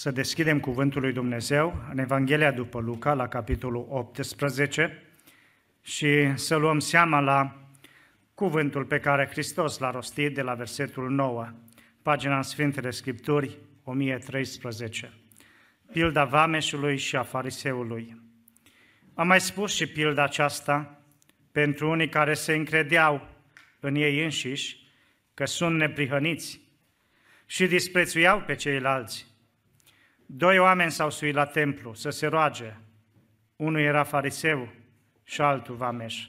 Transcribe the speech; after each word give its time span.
să 0.00 0.10
deschidem 0.10 0.60
Cuvântul 0.60 1.00
lui 1.00 1.12
Dumnezeu 1.12 1.84
în 1.90 1.98
Evanghelia 1.98 2.50
după 2.50 2.80
Luca, 2.80 3.12
la 3.12 3.28
capitolul 3.28 3.86
18, 3.88 5.02
și 5.82 6.36
să 6.36 6.56
luăm 6.56 6.78
seama 6.78 7.20
la 7.20 7.68
cuvântul 8.34 8.84
pe 8.84 8.98
care 9.00 9.28
Hristos 9.30 9.78
l-a 9.78 9.90
rostit 9.90 10.34
de 10.34 10.42
la 10.42 10.54
versetul 10.54 11.10
9, 11.10 11.48
pagina 12.02 12.36
în 12.36 12.42
Sfintele 12.42 12.90
Scripturi, 12.90 13.58
1013. 13.84 15.12
Pilda 15.92 16.24
vameșului 16.24 16.96
și 16.96 17.16
a 17.16 17.22
fariseului. 17.22 18.20
Am 19.14 19.26
mai 19.26 19.40
spus 19.40 19.74
și 19.74 19.86
pilda 19.86 20.22
aceasta 20.22 21.00
pentru 21.52 21.90
unii 21.90 22.08
care 22.08 22.34
se 22.34 22.54
încredeau 22.54 23.28
în 23.80 23.94
ei 23.94 24.22
înșiși 24.22 24.76
că 25.34 25.44
sunt 25.44 25.76
neprihăniți 25.76 26.60
și 27.46 27.66
disprețuiau 27.66 28.40
pe 28.40 28.54
ceilalți. 28.54 29.29
Doi 30.32 30.58
oameni 30.58 30.90
s-au 30.90 31.10
suit 31.10 31.34
la 31.34 31.46
templu 31.46 31.94
să 31.94 32.10
se 32.10 32.26
roage. 32.26 32.76
Unul 33.56 33.80
era 33.80 34.04
fariseu 34.04 34.68
și 35.22 35.40
altul 35.40 35.74
vameș. 35.74 36.28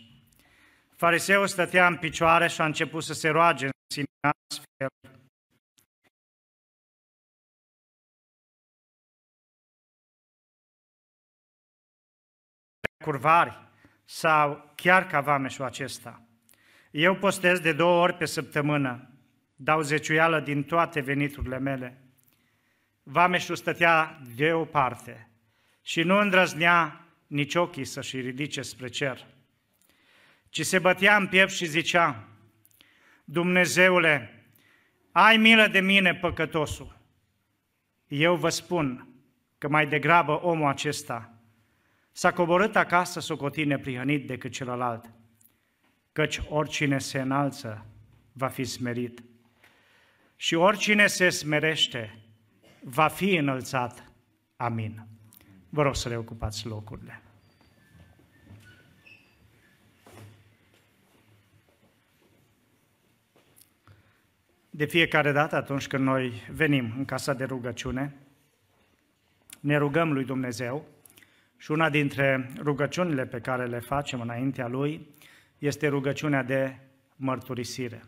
Fariseul 0.96 1.48
stătea 1.48 1.88
în 1.88 1.98
picioare 1.98 2.48
și 2.48 2.62
a 2.62 2.66
început 2.66 3.04
să 3.04 3.14
se 3.14 3.30
roage 3.30 3.66
în 3.66 3.72
sine 3.88 4.06
astfel. 4.22 4.90
curvari 13.04 13.70
sau 14.06 14.72
chiar 14.76 15.08
ca 15.08 15.22
vameșul 15.22 15.66
acesta. 15.66 16.22
Eu 16.92 17.16
postez 17.16 17.60
de 17.60 17.74
două 17.74 18.02
ori 18.02 18.14
pe 18.14 18.26
săptămână, 18.26 19.10
dau 19.56 19.82
zeciuială 19.82 20.40
din 20.40 20.64
toate 20.64 21.00
veniturile 21.00 21.60
mele. 21.60 22.01
Vameșul 23.04 23.56
stătea 23.56 24.22
de 24.36 24.54
o 24.54 24.66
parte 24.66 25.30
și 25.82 26.02
nu 26.02 26.18
îndrăznea 26.18 27.06
nici 27.28 27.56
ochii 27.56 27.86
să-și 27.86 28.20
ridice 28.20 28.62
spre 28.62 28.88
cer, 28.88 29.26
ci 30.50 30.66
se 30.66 30.80
bătea 30.80 31.16
în 31.16 31.28
piept 31.28 31.52
și 31.52 31.66
zicea, 31.66 32.28
Dumnezeule, 33.24 34.46
ai 35.12 35.38
milă 35.38 35.68
de 35.68 35.80
mine, 35.80 36.16
păcătosul. 36.16 37.00
Eu 38.08 38.36
vă 38.36 38.50
spun 38.50 39.08
că 39.58 39.70
mai 39.70 39.88
degrabă 39.88 40.42
omul 40.44 40.70
acesta 40.70 41.34
s-a 42.12 42.32
coborât 42.32 42.76
acasă 42.76 43.20
socotit 43.20 43.66
neprihănit 43.66 44.28
decât 44.28 44.52
celălalt, 44.52 45.14
căci 46.12 46.42
oricine 46.50 47.00
se 47.00 47.22
înalță 47.22 47.86
va 48.32 48.48
fi 48.48 48.64
smerit 48.64 49.24
și 50.36 50.56
oricine 50.56 51.08
se 51.08 51.30
smerește 51.30 52.21
va 52.84 53.08
fi 53.08 53.36
înălțat. 53.36 54.12
Amin. 54.56 55.06
Vă 55.70 55.82
rog 55.82 55.96
să 55.96 56.10
le 56.10 56.16
ocupați 56.16 56.66
locurile. 56.66 57.22
De 64.70 64.86
fiecare 64.86 65.32
dată 65.32 65.56
atunci 65.56 65.88
când 65.88 66.04
noi 66.04 66.34
venim 66.52 66.94
în 66.98 67.06
casa 67.06 67.34
de 67.34 67.44
rugăciune, 67.44 68.16
ne 69.60 69.78
rugăm 69.78 70.14
lui 70.14 70.26
Dumnezeu 70.26 70.86
și 71.58 71.72
una 71.72 71.90
dintre 71.90 72.52
rugăciunile 72.58 73.26
pe 73.26 73.40
care 73.40 73.66
le 73.66 73.80
facem 73.80 74.22
înaintea 74.22 74.68
Lui 74.68 75.08
este 75.58 75.88
rugăciunea 75.88 76.44
de 76.44 76.78
mărturisire, 77.16 78.04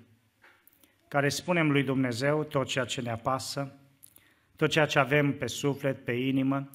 care 1.07 1.29
spunem 1.29 1.71
lui 1.71 1.83
Dumnezeu 1.83 2.43
tot 2.43 2.67
ceea 2.67 2.85
ce 2.85 3.01
ne 3.01 3.09
apasă, 3.09 3.75
tot 4.63 4.71
ceea 4.71 4.85
ce 4.85 4.99
avem 4.99 5.37
pe 5.37 5.47
suflet, 5.47 6.05
pe 6.05 6.11
inimă 6.11 6.69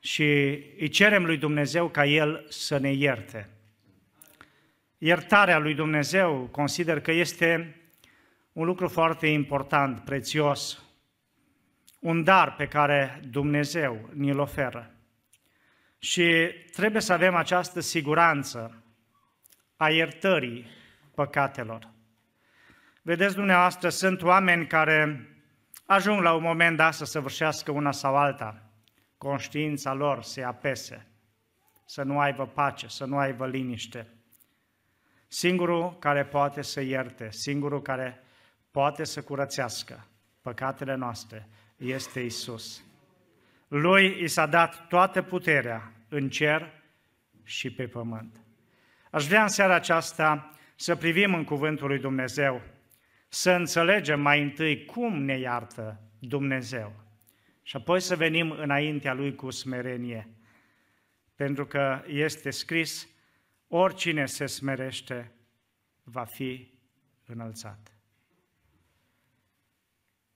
și 0.00 0.22
îi 0.78 0.88
cerem 0.88 1.24
lui 1.24 1.36
Dumnezeu 1.36 1.88
ca 1.88 2.06
El 2.06 2.46
să 2.48 2.78
ne 2.78 2.92
ierte. 2.92 3.48
Iertarea 4.98 5.58
lui 5.58 5.74
Dumnezeu 5.74 6.48
consider 6.52 7.00
că 7.00 7.10
este 7.12 7.76
un 8.52 8.64
lucru 8.64 8.88
foarte 8.88 9.26
important, 9.26 10.04
prețios, 10.04 10.82
un 12.00 12.24
dar 12.24 12.54
pe 12.54 12.66
care 12.66 13.20
Dumnezeu 13.30 14.10
ni-l 14.12 14.38
oferă. 14.38 14.94
Și 15.98 16.48
trebuie 16.72 17.02
să 17.02 17.12
avem 17.12 17.34
această 17.34 17.80
siguranță 17.80 18.84
a 19.76 19.90
iertării 19.90 20.66
păcatelor. 21.14 21.90
Vedeți 23.02 23.34
dumneavoastră, 23.34 23.88
sunt 23.88 24.22
oameni 24.22 24.66
care 24.66 25.26
ajung 25.86 26.20
la 26.20 26.34
un 26.34 26.42
moment 26.42 26.76
dat 26.76 26.94
să 26.94 27.04
săvârșească 27.04 27.70
una 27.70 27.92
sau 27.92 28.16
alta, 28.16 28.62
conștiința 29.18 29.92
lor 29.92 30.22
se 30.22 30.42
apese, 30.42 31.06
să 31.84 32.02
nu 32.02 32.18
aibă 32.18 32.46
pace, 32.46 32.88
să 32.88 33.04
nu 33.04 33.18
aibă 33.18 33.46
liniște. 33.46 34.06
Singurul 35.28 35.98
care 35.98 36.24
poate 36.24 36.62
să 36.62 36.80
ierte, 36.80 37.30
singurul 37.30 37.82
care 37.82 38.22
poate 38.70 39.04
să 39.04 39.22
curățească 39.22 40.06
păcatele 40.42 40.94
noastre 40.94 41.48
este 41.76 42.20
Isus. 42.20 42.84
Lui 43.68 44.22
i 44.22 44.28
s-a 44.28 44.46
dat 44.46 44.86
toată 44.86 45.22
puterea 45.22 45.92
în 46.08 46.28
cer 46.28 46.82
și 47.44 47.70
pe 47.70 47.86
pământ. 47.86 48.36
Aș 49.10 49.26
vrea 49.26 49.42
în 49.42 49.48
seara 49.48 49.74
aceasta 49.74 50.52
să 50.74 50.96
privim 50.96 51.34
în 51.34 51.44
cuvântul 51.44 51.88
lui 51.88 51.98
Dumnezeu, 51.98 52.62
să 53.34 53.50
înțelegem 53.50 54.20
mai 54.20 54.42
întâi 54.42 54.84
cum 54.84 55.22
ne 55.22 55.38
iartă 55.38 56.00
Dumnezeu 56.18 56.92
și 57.62 57.76
apoi 57.76 58.00
să 58.00 58.16
venim 58.16 58.50
înaintea 58.50 59.12
Lui 59.12 59.34
cu 59.34 59.50
smerenie, 59.50 60.28
pentru 61.34 61.66
că 61.66 62.02
este 62.06 62.50
scris, 62.50 63.08
oricine 63.68 64.26
se 64.26 64.46
smerește 64.46 65.32
va 66.02 66.24
fi 66.24 66.74
înălțat. 67.26 67.92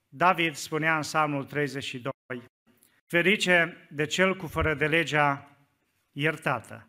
David 0.09 0.55
spunea 0.55 0.95
în 0.95 1.01
Psalmul 1.01 1.45
32, 1.45 2.43
Ferice 3.05 3.87
de 3.91 4.05
cel 4.05 4.35
cu 4.35 4.47
fără 4.47 4.73
de 4.73 4.87
legea 4.87 5.57
iertată 6.11 6.87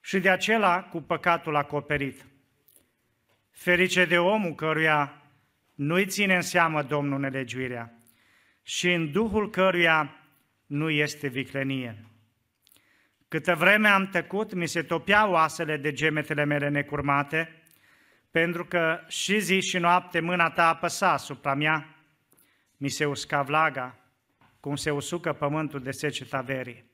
și 0.00 0.20
de 0.20 0.30
acela 0.30 0.82
cu 0.82 1.00
păcatul 1.00 1.56
acoperit. 1.56 2.31
Ferice 3.52 4.04
de 4.04 4.18
omul 4.18 4.54
căruia 4.54 5.22
nu-i 5.74 6.06
ține 6.06 6.34
în 6.34 6.40
seamă 6.40 6.82
Domnul 6.82 7.20
nelegiuirea 7.20 7.96
și 8.62 8.92
în 8.92 9.12
duhul 9.12 9.50
căruia 9.50 10.16
nu 10.66 10.90
este 10.90 11.28
viclenie. 11.28 12.06
Câtă 13.28 13.54
vreme 13.54 13.88
am 13.88 14.08
tăcut, 14.08 14.54
mi 14.54 14.66
se 14.66 14.82
topeau 14.82 15.30
oasele 15.30 15.76
de 15.76 15.92
gemetele 15.92 16.44
mele 16.44 16.68
necurmate, 16.68 17.62
pentru 18.30 18.64
că 18.64 19.00
și 19.08 19.38
zi 19.38 19.60
și 19.60 19.78
noapte 19.78 20.20
mâna 20.20 20.50
ta 20.50 20.68
apăsa 20.68 21.12
asupra 21.12 21.54
mea, 21.54 21.96
mi 22.76 22.88
se 22.88 23.04
usca 23.04 23.42
vlaga, 23.42 23.96
cum 24.60 24.76
se 24.76 24.90
usucă 24.90 25.32
pământul 25.32 25.82
de 25.82 25.90
seceta 25.90 26.40
verii. 26.40 26.90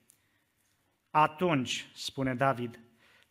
Atunci, 1.11 1.87
spune 1.95 2.35
David, 2.35 2.81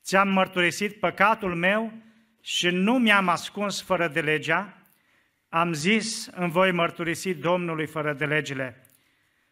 ți-am 0.01 0.29
mărturisit 0.29 0.99
păcatul 0.99 1.55
meu 1.55 1.93
și 2.47 2.69
nu 2.69 2.97
mi-am 2.97 3.27
ascuns 3.27 3.81
fără 3.81 4.07
de 4.07 4.21
legea, 4.21 4.81
am 5.49 5.73
zis, 5.73 6.25
îmi 6.25 6.51
voi 6.51 6.71
mărturisi 6.71 7.33
Domnului 7.33 7.85
fără 7.85 8.13
de 8.13 8.25
legile 8.25 8.87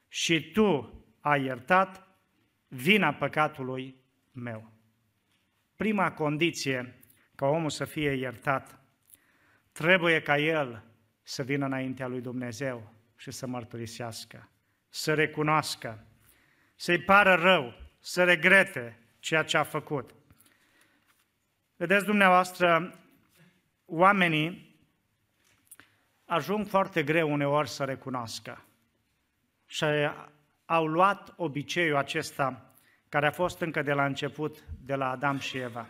și 0.07 0.51
tu 0.51 1.03
ai 1.19 1.43
iertat 1.43 2.07
vina 2.67 3.13
păcatului 3.13 3.95
meu. 4.31 4.71
Prima 5.75 6.11
condiție 6.11 6.99
ca 7.35 7.45
omul 7.45 7.69
să 7.69 7.85
fie 7.85 8.11
iertat, 8.11 8.79
trebuie 9.71 10.21
ca 10.21 10.37
el 10.37 10.83
să 11.23 11.43
vină 11.43 11.65
înaintea 11.65 12.07
lui 12.07 12.21
Dumnezeu 12.21 12.93
și 13.15 13.31
să 13.31 13.47
mărturisească 13.47 14.49
să 14.95 15.13
recunoască, 15.13 16.05
să-i 16.75 17.01
pară 17.01 17.33
rău, 17.33 17.73
să 17.99 18.23
regrete 18.23 18.99
ceea 19.19 19.43
ce 19.43 19.57
a 19.57 19.63
făcut. 19.63 20.13
Vedeți 21.75 22.05
dumneavoastră, 22.05 22.99
oamenii 23.85 24.75
ajung 26.25 26.67
foarte 26.67 27.03
greu 27.03 27.31
uneori 27.31 27.69
să 27.69 27.83
recunoască 27.83 28.65
și 29.65 29.85
au 30.65 30.85
luat 30.85 31.33
obiceiul 31.37 31.97
acesta 31.97 32.73
care 33.09 33.27
a 33.27 33.31
fost 33.31 33.61
încă 33.61 33.81
de 33.81 33.93
la 33.93 34.05
început, 34.05 34.63
de 34.85 34.95
la 34.95 35.09
Adam 35.09 35.39
și 35.39 35.57
Eva. 35.57 35.87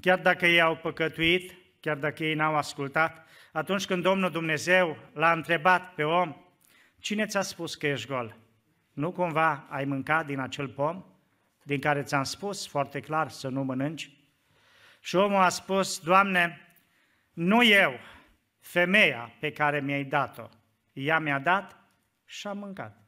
Chiar 0.00 0.18
dacă 0.18 0.46
ei 0.46 0.60
au 0.60 0.76
păcătuit, 0.76 1.54
chiar 1.80 1.96
dacă 1.96 2.24
ei 2.24 2.34
n-au 2.34 2.56
ascultat, 2.56 3.26
atunci 3.52 3.86
când 3.86 4.02
Domnul 4.02 4.30
Dumnezeu 4.30 4.96
l-a 5.12 5.32
întrebat 5.32 5.94
pe 5.94 6.04
om, 6.04 6.36
Cine 7.02 7.26
ți-a 7.26 7.42
spus 7.42 7.74
că 7.74 7.86
ești 7.86 8.06
gol? 8.06 8.36
Nu 8.92 9.12
cumva 9.12 9.66
ai 9.68 9.84
mâncat 9.84 10.26
din 10.26 10.38
acel 10.38 10.68
pom 10.68 11.04
din 11.62 11.80
care 11.80 12.02
ți-am 12.02 12.22
spus 12.22 12.66
foarte 12.66 13.00
clar 13.00 13.28
să 13.28 13.48
nu 13.48 13.62
mănânci? 13.62 14.21
Și 15.04 15.16
omul 15.16 15.42
a 15.42 15.48
spus, 15.48 15.98
Doamne, 15.98 16.60
nu 17.32 17.64
eu, 17.64 17.98
femeia 18.60 19.32
pe 19.40 19.52
care 19.52 19.80
mi-ai 19.80 20.04
dat-o. 20.04 20.48
Ea 20.92 21.18
mi-a 21.18 21.38
dat 21.38 21.76
și 22.24 22.46
am 22.46 22.58
mâncat. 22.58 23.00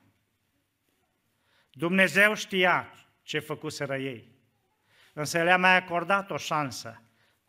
Dumnezeu 1.70 2.34
știa 2.34 2.92
ce 3.22 3.38
făcuseră 3.38 3.96
ei, 3.96 4.28
însă 5.12 5.42
le-a 5.42 5.58
mai 5.58 5.76
acordat 5.76 6.30
o 6.30 6.36
șansă. 6.36 7.02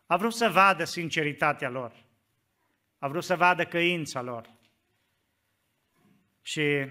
A 0.06 0.16
vrut 0.16 0.34
să 0.34 0.48
vadă 0.48 0.84
sinceritatea 0.84 1.68
lor, 1.68 2.04
a 2.98 3.08
vrut 3.08 3.24
să 3.24 3.36
vadă 3.36 3.64
căința 3.64 4.20
lor. 4.20 4.50
Și 6.42 6.90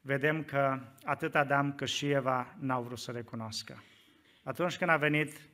vedem 0.00 0.44
că 0.44 0.80
atât 1.04 1.34
Adam 1.34 1.74
cât 1.74 1.88
și 1.88 2.10
Eva 2.10 2.56
n-au 2.58 2.82
vrut 2.82 2.98
să 2.98 3.12
recunoască. 3.12 3.82
Atunci 4.42 4.76
când 4.76 4.90
a 4.90 4.96
venit 4.96 5.48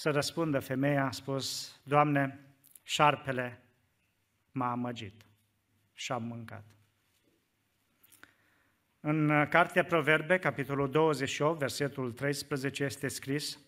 să 0.00 0.10
răspundă 0.10 0.60
femeia, 0.60 1.04
a 1.04 1.10
spus, 1.10 1.76
Doamne, 1.82 2.40
șarpele 2.82 3.60
m-a 4.52 4.70
amăgit 4.70 5.22
și 5.92 6.12
am 6.12 6.22
mâncat. 6.22 6.64
În 9.00 9.46
Cartea 9.48 9.84
Proverbe, 9.84 10.38
capitolul 10.38 10.90
28, 10.90 11.58
versetul 11.58 12.12
13, 12.12 12.84
este 12.84 13.08
scris, 13.08 13.58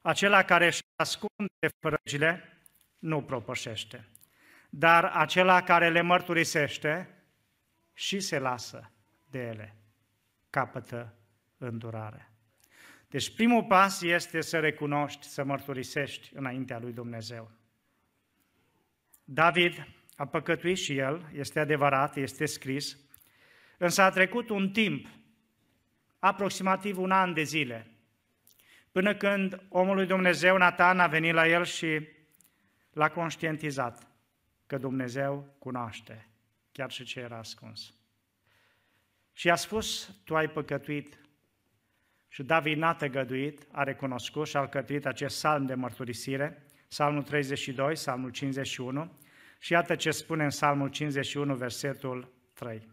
Acela 0.00 0.42
care 0.42 0.66
își 0.66 0.82
ascunde 0.96 1.68
frăgile 1.78 2.58
nu 2.98 3.22
propășește, 3.22 4.08
dar 4.70 5.04
acela 5.04 5.62
care 5.62 5.90
le 5.90 6.00
mărturisește 6.00 7.08
și 7.92 8.20
se 8.20 8.38
lasă 8.38 8.90
de 9.30 9.38
ele, 9.38 9.76
capătă 10.50 11.14
îndurare. 11.58 12.29
Deci 13.10 13.34
primul 13.34 13.64
pas 13.64 14.02
este 14.02 14.40
să 14.40 14.58
recunoști, 14.58 15.26
să 15.26 15.44
mărturisești 15.44 16.30
înaintea 16.34 16.78
lui 16.78 16.92
Dumnezeu. 16.92 17.50
David 19.24 19.86
a 20.16 20.26
păcătuit 20.26 20.76
și 20.76 20.96
el, 20.96 21.30
este 21.32 21.60
adevărat, 21.60 22.16
este 22.16 22.46
scris, 22.46 22.98
însă 23.78 24.02
a 24.02 24.10
trecut 24.10 24.48
un 24.48 24.70
timp, 24.70 25.06
aproximativ 26.18 26.98
un 26.98 27.10
an 27.10 27.32
de 27.32 27.42
zile, 27.42 27.86
până 28.92 29.14
când 29.14 29.62
omul 29.68 29.94
lui 29.94 30.06
Dumnezeu, 30.06 30.56
Natan, 30.56 31.00
a 31.00 31.06
venit 31.06 31.32
la 31.32 31.48
el 31.48 31.64
și 31.64 32.08
l-a 32.92 33.10
conștientizat 33.10 34.06
că 34.66 34.78
Dumnezeu 34.78 35.54
cunoaște 35.58 36.28
chiar 36.72 36.90
și 36.90 37.04
ce 37.04 37.20
era 37.20 37.38
ascuns. 37.38 37.94
Și 39.32 39.50
a 39.50 39.54
spus, 39.54 40.14
tu 40.24 40.36
ai 40.36 40.50
păcătuit. 40.50 41.19
Și 42.32 42.42
David 42.42 42.78
n-a 42.78 42.94
tăgăduit, 42.94 43.66
a 43.72 43.82
recunoscut 43.82 44.46
și 44.46 44.56
a 44.56 44.60
alcătuit 44.60 45.06
acest 45.06 45.38
salm 45.38 45.66
de 45.66 45.74
mărturisire, 45.74 46.62
Salmul 46.88 47.22
32, 47.22 47.96
Salmul 47.96 48.30
51, 48.30 49.18
și 49.58 49.72
iată 49.72 49.94
ce 49.94 50.10
spune 50.10 50.44
în 50.44 50.50
Salmul 50.50 50.88
51, 50.88 51.54
versetul 51.54 52.32
3. 52.54 52.88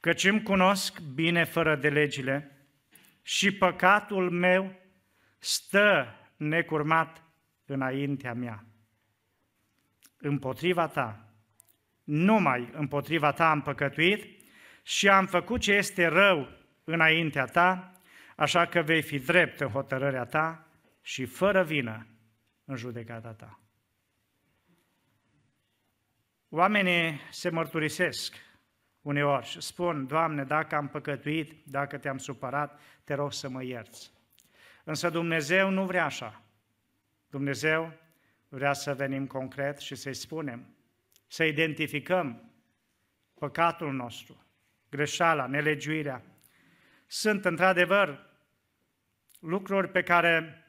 Căci 0.00 0.24
îmi 0.24 0.42
cunosc 0.42 1.00
bine 1.00 1.44
fără 1.44 1.76
de 1.76 1.88
legile 1.88 2.66
și 3.22 3.52
păcatul 3.52 4.30
meu 4.30 4.74
stă 5.38 6.14
necurmat 6.36 7.24
înaintea 7.64 8.34
mea. 8.34 8.64
Împotriva 10.16 10.86
ta, 10.86 11.34
numai 12.04 12.70
împotriva 12.72 13.32
ta 13.32 13.50
am 13.50 13.62
păcătuit 13.62 14.24
și 14.82 15.08
am 15.08 15.26
făcut 15.26 15.60
ce 15.60 15.72
este 15.72 16.06
rău 16.06 16.48
înaintea 16.84 17.44
ta, 17.44 17.92
așa 18.40 18.66
că 18.66 18.82
vei 18.82 19.02
fi 19.02 19.18
drept 19.18 19.60
în 19.60 19.68
hotărârea 19.68 20.24
ta 20.24 20.66
și 21.00 21.24
fără 21.24 21.64
vină 21.64 22.06
în 22.64 22.76
judecata 22.76 23.32
ta. 23.32 23.60
Oamenii 26.48 27.20
se 27.30 27.50
mărturisesc 27.50 28.34
uneori 29.00 29.46
și 29.46 29.60
spun, 29.60 30.06
Doamne, 30.06 30.44
dacă 30.44 30.74
am 30.74 30.88
păcătuit, 30.88 31.64
dacă 31.64 31.98
te-am 31.98 32.18
supărat, 32.18 32.80
te 33.04 33.14
rog 33.14 33.32
să 33.32 33.48
mă 33.48 33.64
ierți. 33.64 34.12
Însă 34.84 35.10
Dumnezeu 35.10 35.70
nu 35.70 35.84
vrea 35.84 36.04
așa. 36.04 36.42
Dumnezeu 37.30 37.92
vrea 38.48 38.72
să 38.72 38.94
venim 38.94 39.26
concret 39.26 39.78
și 39.78 39.94
să-i 39.94 40.14
spunem, 40.14 40.74
să 41.26 41.44
identificăm 41.44 42.52
păcatul 43.34 43.92
nostru, 43.92 44.46
greșeala, 44.88 45.46
nelegiuirea. 45.46 46.22
Sunt 47.06 47.44
într-adevăr 47.44 48.28
lucruri 49.40 49.88
pe 49.88 50.02
care, 50.02 50.64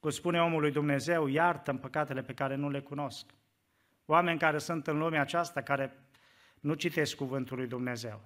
cum 0.00 0.10
spune 0.10 0.42
omul 0.42 0.60
lui 0.60 0.72
Dumnezeu, 0.72 1.26
iartă 1.26 1.70
în 1.70 1.78
păcatele 1.78 2.22
pe 2.22 2.34
care 2.34 2.54
nu 2.54 2.70
le 2.70 2.80
cunosc. 2.80 3.30
Oameni 4.06 4.38
care 4.38 4.58
sunt 4.58 4.86
în 4.86 4.98
lumea 4.98 5.20
aceasta, 5.20 5.62
care 5.62 5.98
nu 6.60 6.74
citesc 6.74 7.16
cuvântul 7.16 7.56
lui 7.56 7.66
Dumnezeu 7.66 8.20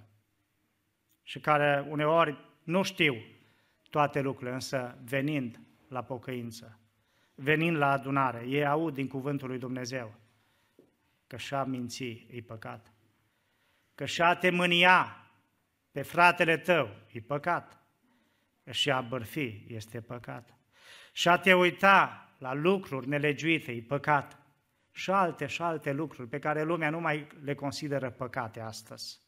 și 1.23 1.39
care 1.39 1.85
uneori 1.89 2.37
nu 2.63 2.83
știu 2.83 3.15
toate 3.89 4.21
lucrurile, 4.21 4.53
însă 4.53 4.97
venind 5.03 5.59
la 5.87 6.03
pocăință, 6.03 6.79
venind 7.35 7.77
la 7.77 7.91
adunare, 7.91 8.45
ei 8.47 8.65
aud 8.65 8.93
din 8.93 9.07
cuvântul 9.07 9.47
lui 9.47 9.57
Dumnezeu 9.57 10.13
că 11.27 11.37
și-a 11.37 11.63
minți 11.63 12.25
e 12.29 12.41
păcat, 12.41 12.93
că 13.95 14.05
și-a 14.05 14.35
te 14.35 14.49
mânia 14.49 15.27
pe 15.91 16.01
fratele 16.01 16.57
tău 16.57 16.89
e 17.11 17.19
păcat, 17.19 17.78
că 18.69 18.75
și-a 18.75 19.01
bărfi 19.01 19.63
este 19.67 20.01
păcat, 20.01 20.57
și-a 21.11 21.37
te 21.37 21.53
uita 21.53 22.29
la 22.37 22.53
lucruri 22.53 23.07
nelegiuite 23.07 23.71
e 23.71 23.81
păcat, 23.81 24.39
și 24.91 25.11
alte 25.11 25.45
și 25.45 25.61
alte 25.61 25.91
lucruri 25.91 26.29
pe 26.29 26.39
care 26.39 26.63
lumea 26.63 26.89
nu 26.89 26.99
mai 26.99 27.27
le 27.43 27.55
consideră 27.55 28.09
păcate 28.09 28.59
astăzi. 28.59 29.19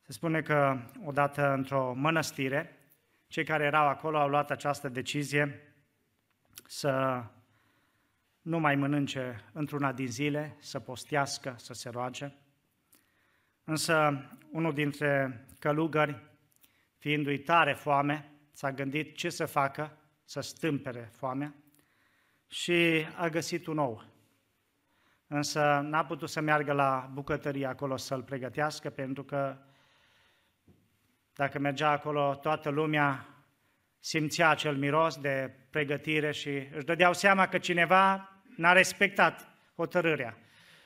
Se 0.00 0.12
spune 0.12 0.42
că 0.42 0.80
odată 1.04 1.52
într-o 1.52 1.94
mănăstire, 1.94 2.78
cei 3.26 3.44
care 3.44 3.64
erau 3.64 3.88
acolo 3.88 4.18
au 4.18 4.28
luat 4.28 4.50
această 4.50 4.88
decizie 4.88 5.74
să 6.66 7.24
nu 8.42 8.58
mai 8.58 8.76
mănânce 8.76 9.44
într-una 9.52 9.92
din 9.92 10.08
zile, 10.08 10.56
să 10.60 10.80
postească, 10.80 11.54
să 11.58 11.72
se 11.72 11.88
roage. 11.88 12.32
Însă 13.68 14.24
unul 14.50 14.74
dintre 14.74 15.44
călugări, 15.58 16.22
fiindu-i 16.96 17.38
tare 17.38 17.72
foame, 17.72 18.30
s-a 18.52 18.72
gândit 18.72 19.16
ce 19.16 19.30
să 19.30 19.46
facă 19.46 19.96
să 20.24 20.40
stâmpere 20.40 21.10
foamea 21.12 21.54
și 22.46 23.06
a 23.16 23.28
găsit 23.28 23.66
un 23.66 23.78
ou. 23.78 24.04
Însă 25.26 25.80
n-a 25.84 26.04
putut 26.04 26.28
să 26.28 26.40
meargă 26.40 26.72
la 26.72 27.10
bucătărie 27.12 27.66
acolo 27.66 27.96
să-l 27.96 28.22
pregătească, 28.22 28.90
pentru 28.90 29.24
că 29.24 29.56
dacă 31.34 31.58
mergea 31.58 31.90
acolo, 31.90 32.34
toată 32.34 32.68
lumea 32.68 33.28
simțea 33.98 34.48
acel 34.48 34.76
miros 34.76 35.16
de 35.16 35.54
pregătire 35.70 36.32
și 36.32 36.68
își 36.74 36.84
dădeau 36.84 37.12
seama 37.12 37.48
că 37.48 37.58
cineva 37.58 38.32
n-a 38.56 38.72
respectat 38.72 39.48
hotărârea. 39.74 40.36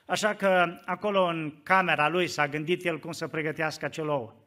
Așa 0.04 0.34
că 0.34 0.80
acolo 0.84 1.24
în 1.24 1.60
camera 1.62 2.08
lui 2.08 2.26
s-a 2.26 2.48
gândit 2.48 2.84
el 2.84 2.98
cum 2.98 3.12
să 3.12 3.28
pregătească 3.28 3.84
acel 3.84 4.08
ou. 4.08 4.46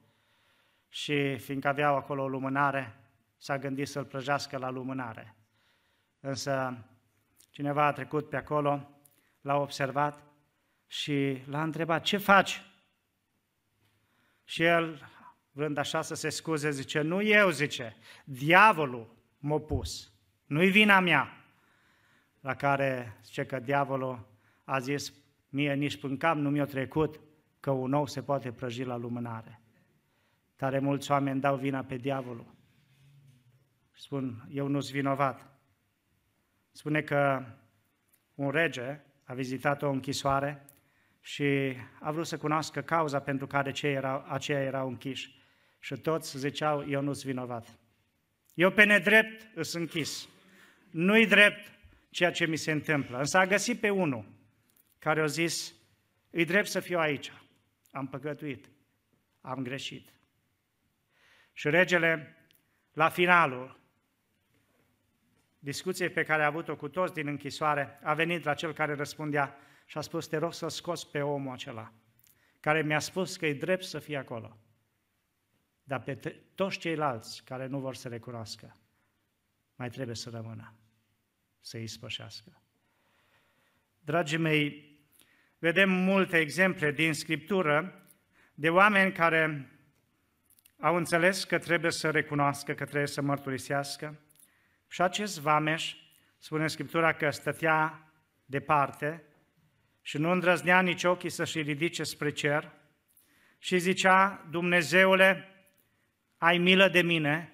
Și 0.89 1.37
fiindcă 1.37 1.67
aveau 1.67 1.95
acolo 1.95 2.23
o 2.23 2.27
lumânare, 2.27 2.95
s-a 3.37 3.57
gândit 3.57 3.87
să-l 3.87 4.05
prăjească 4.05 4.57
la 4.57 4.69
lumânare. 4.69 5.35
Însă 6.19 6.77
cineva 7.49 7.85
a 7.85 7.91
trecut 7.91 8.29
pe 8.29 8.35
acolo, 8.35 8.89
l-a 9.41 9.55
observat 9.55 10.23
și 10.87 11.43
l-a 11.45 11.63
întrebat, 11.63 12.03
ce 12.03 12.17
faci? 12.17 12.61
Și 14.43 14.63
el, 14.63 15.09
vrând 15.51 15.77
așa 15.77 16.01
să 16.01 16.15
se 16.15 16.29
scuze, 16.29 16.71
zice, 16.71 17.01
nu 17.01 17.21
eu, 17.21 17.49
zice, 17.49 17.95
diavolul 18.25 19.15
m-a 19.37 19.59
pus, 19.59 20.11
nu-i 20.45 20.69
vina 20.69 20.99
mea. 20.99 21.45
La 22.39 22.55
care 22.55 23.17
zice 23.23 23.45
că 23.45 23.59
diavolul 23.59 24.27
a 24.63 24.79
zis, 24.79 25.13
mie 25.55 25.73
nici 25.73 25.97
până 25.97 26.15
cap 26.15 26.35
nu 26.37 26.49
mi-a 26.49 26.65
trecut 26.65 27.19
că 27.59 27.71
un 27.71 27.93
ou 27.93 28.05
se 28.05 28.21
poate 28.21 28.51
prăji 28.51 28.83
la 28.83 28.95
lumânare. 28.95 29.61
Tare 30.55 30.79
mulți 30.79 31.11
oameni 31.11 31.39
dau 31.39 31.55
vina 31.55 31.83
pe 31.83 31.95
diavolul 31.95 32.55
spun, 33.95 34.47
eu 34.51 34.67
nu-s 34.67 34.91
vinovat. 34.91 35.45
Spune 36.71 37.01
că 37.01 37.45
un 38.35 38.49
rege 38.49 38.99
a 39.23 39.33
vizitat 39.33 39.81
o 39.81 39.89
închisoare 39.89 40.65
și 41.21 41.73
a 41.99 42.11
vrut 42.11 42.27
să 42.27 42.37
cunoască 42.37 42.81
cauza 42.81 43.19
pentru 43.19 43.47
care 43.47 43.71
cei 43.71 43.93
erau, 43.93 44.25
aceia 44.27 44.61
erau 44.61 44.87
închiși. 44.87 45.43
Și 45.79 45.95
toți 45.95 46.37
ziceau, 46.37 46.89
eu 46.89 47.01
nu-s 47.01 47.23
vinovat. 47.23 47.79
Eu 48.53 48.71
pe 48.71 48.83
nedrept 48.83 49.47
îs 49.55 49.73
închis. 49.73 50.27
Nu-i 50.91 51.27
drept 51.27 51.71
ceea 52.09 52.31
ce 52.31 52.45
mi 52.45 52.55
se 52.55 52.71
întâmplă. 52.71 53.17
Însă 53.17 53.37
a 53.37 53.45
găsit 53.45 53.79
pe 53.79 53.89
unul 53.89 54.25
care 55.05 55.21
a 55.21 55.25
zis, 55.25 55.73
îi 56.29 56.45
drept 56.45 56.67
să 56.67 56.79
fiu 56.79 56.99
aici. 56.99 57.31
Am 57.91 58.07
păcătuit. 58.07 58.69
Am 59.41 59.63
greșit. 59.63 60.09
Și 61.53 61.69
regele, 61.69 62.37
la 62.93 63.09
finalul 63.09 63.79
discuției 65.59 66.09
pe 66.09 66.23
care 66.23 66.43
a 66.43 66.45
avut-o 66.45 66.75
cu 66.75 66.89
toți 66.89 67.13
din 67.13 67.27
închisoare, 67.27 67.99
a 68.03 68.13
venit 68.13 68.43
la 68.43 68.53
cel 68.53 68.73
care 68.73 68.93
răspundea 68.93 69.57
și 69.85 69.97
a 69.97 70.01
spus, 70.01 70.27
te 70.27 70.37
rog 70.37 70.53
să 70.53 70.67
scoți 70.67 71.11
pe 71.11 71.21
omul 71.21 71.53
acela, 71.53 71.93
care 72.59 72.81
mi-a 72.81 72.99
spus 72.99 73.37
că 73.37 73.45
e 73.45 73.53
drept 73.53 73.83
să 73.83 73.99
fie 73.99 74.17
acolo. 74.17 74.57
Dar 75.83 76.01
pe 76.03 76.15
toți 76.55 76.77
ceilalți 76.77 77.43
care 77.43 77.65
nu 77.65 77.79
vor 77.79 77.95
să 77.95 78.07
recunoască, 78.07 78.77
mai 79.75 79.89
trebuie 79.89 80.15
să 80.15 80.29
rămână, 80.29 80.73
să 81.59 81.77
îi 81.77 81.87
spășească. 81.87 82.59
Dragii 84.05 84.37
mei, 84.37 84.94
vedem 85.65 85.89
multe 85.89 86.37
exemple 86.37 86.91
din 86.91 87.13
Scriptură 87.13 88.03
de 88.53 88.69
oameni 88.69 89.11
care 89.11 89.71
au 90.79 90.95
înțeles 90.95 91.43
că 91.43 91.59
trebuie 91.59 91.91
să 91.91 92.09
recunoască, 92.09 92.73
că 92.73 92.85
trebuie 92.85 93.07
să 93.07 93.21
mărturisească. 93.21 94.19
Și 94.87 95.01
acest 95.01 95.39
vameș, 95.39 95.95
spune 96.37 96.67
Scriptura 96.67 97.13
că 97.13 97.29
stătea 97.29 98.11
departe 98.45 99.23
și 100.01 100.17
nu 100.17 100.31
îndrăznea 100.31 100.81
nici 100.81 101.03
ochii 101.03 101.29
să-și 101.29 101.61
ridice 101.61 102.03
spre 102.03 102.29
cer 102.29 102.71
și 103.57 103.77
zicea, 103.77 104.45
Dumnezeule, 104.49 105.47
ai 106.37 106.57
milă 106.57 106.87
de 106.87 107.01
mine, 107.01 107.53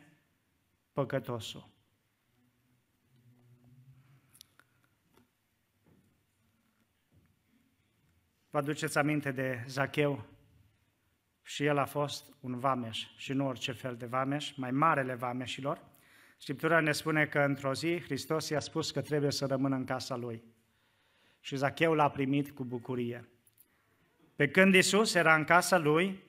păcătosul. 0.94 1.71
Vă 8.51 8.58
aduceți 8.58 8.98
aminte 8.98 9.31
de 9.31 9.63
Zacheu? 9.67 10.25
Și 11.43 11.65
el 11.65 11.77
a 11.77 11.86
fost 11.86 12.34
un 12.39 12.60
vameș 12.60 13.08
și 13.15 13.34
nu 13.34 13.48
orice 13.48 13.72
fel 13.72 13.96
de 13.96 14.05
vameș, 14.05 14.55
mai 14.55 14.72
marele 14.72 15.13
vameșilor. 15.13 15.81
Scriptura 16.38 16.79
ne 16.79 16.91
spune 16.91 17.25
că 17.25 17.39
într-o 17.39 17.74
zi 17.74 18.01
Hristos 18.01 18.50
i-a 18.50 18.60
spus 18.60 18.91
că 18.91 19.01
trebuie 19.01 19.31
să 19.31 19.46
rămână 19.46 19.75
în 19.75 19.86
casa 19.86 20.15
lui. 20.15 20.43
Și 21.39 21.55
Zacheu 21.55 21.93
l-a 21.93 22.10
primit 22.10 22.51
cu 22.51 22.63
bucurie. 22.63 23.29
Pe 24.36 24.50
când 24.50 24.75
Isus 24.75 25.13
era 25.13 25.36
în 25.36 25.43
casa 25.43 25.77
lui, 25.77 26.24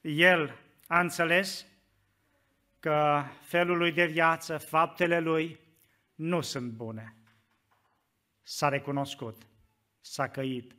el 0.00 0.58
a 0.86 1.00
înțeles 1.00 1.66
că 2.80 3.22
felul 3.40 3.76
lui 3.76 3.92
de 3.92 4.06
viață, 4.06 4.58
faptele 4.58 5.20
lui 5.20 5.60
nu 6.14 6.40
sunt 6.40 6.70
bune. 6.70 7.14
S-a 8.42 8.68
recunoscut, 8.68 9.42
s-a 10.00 10.28
căit, 10.28 10.77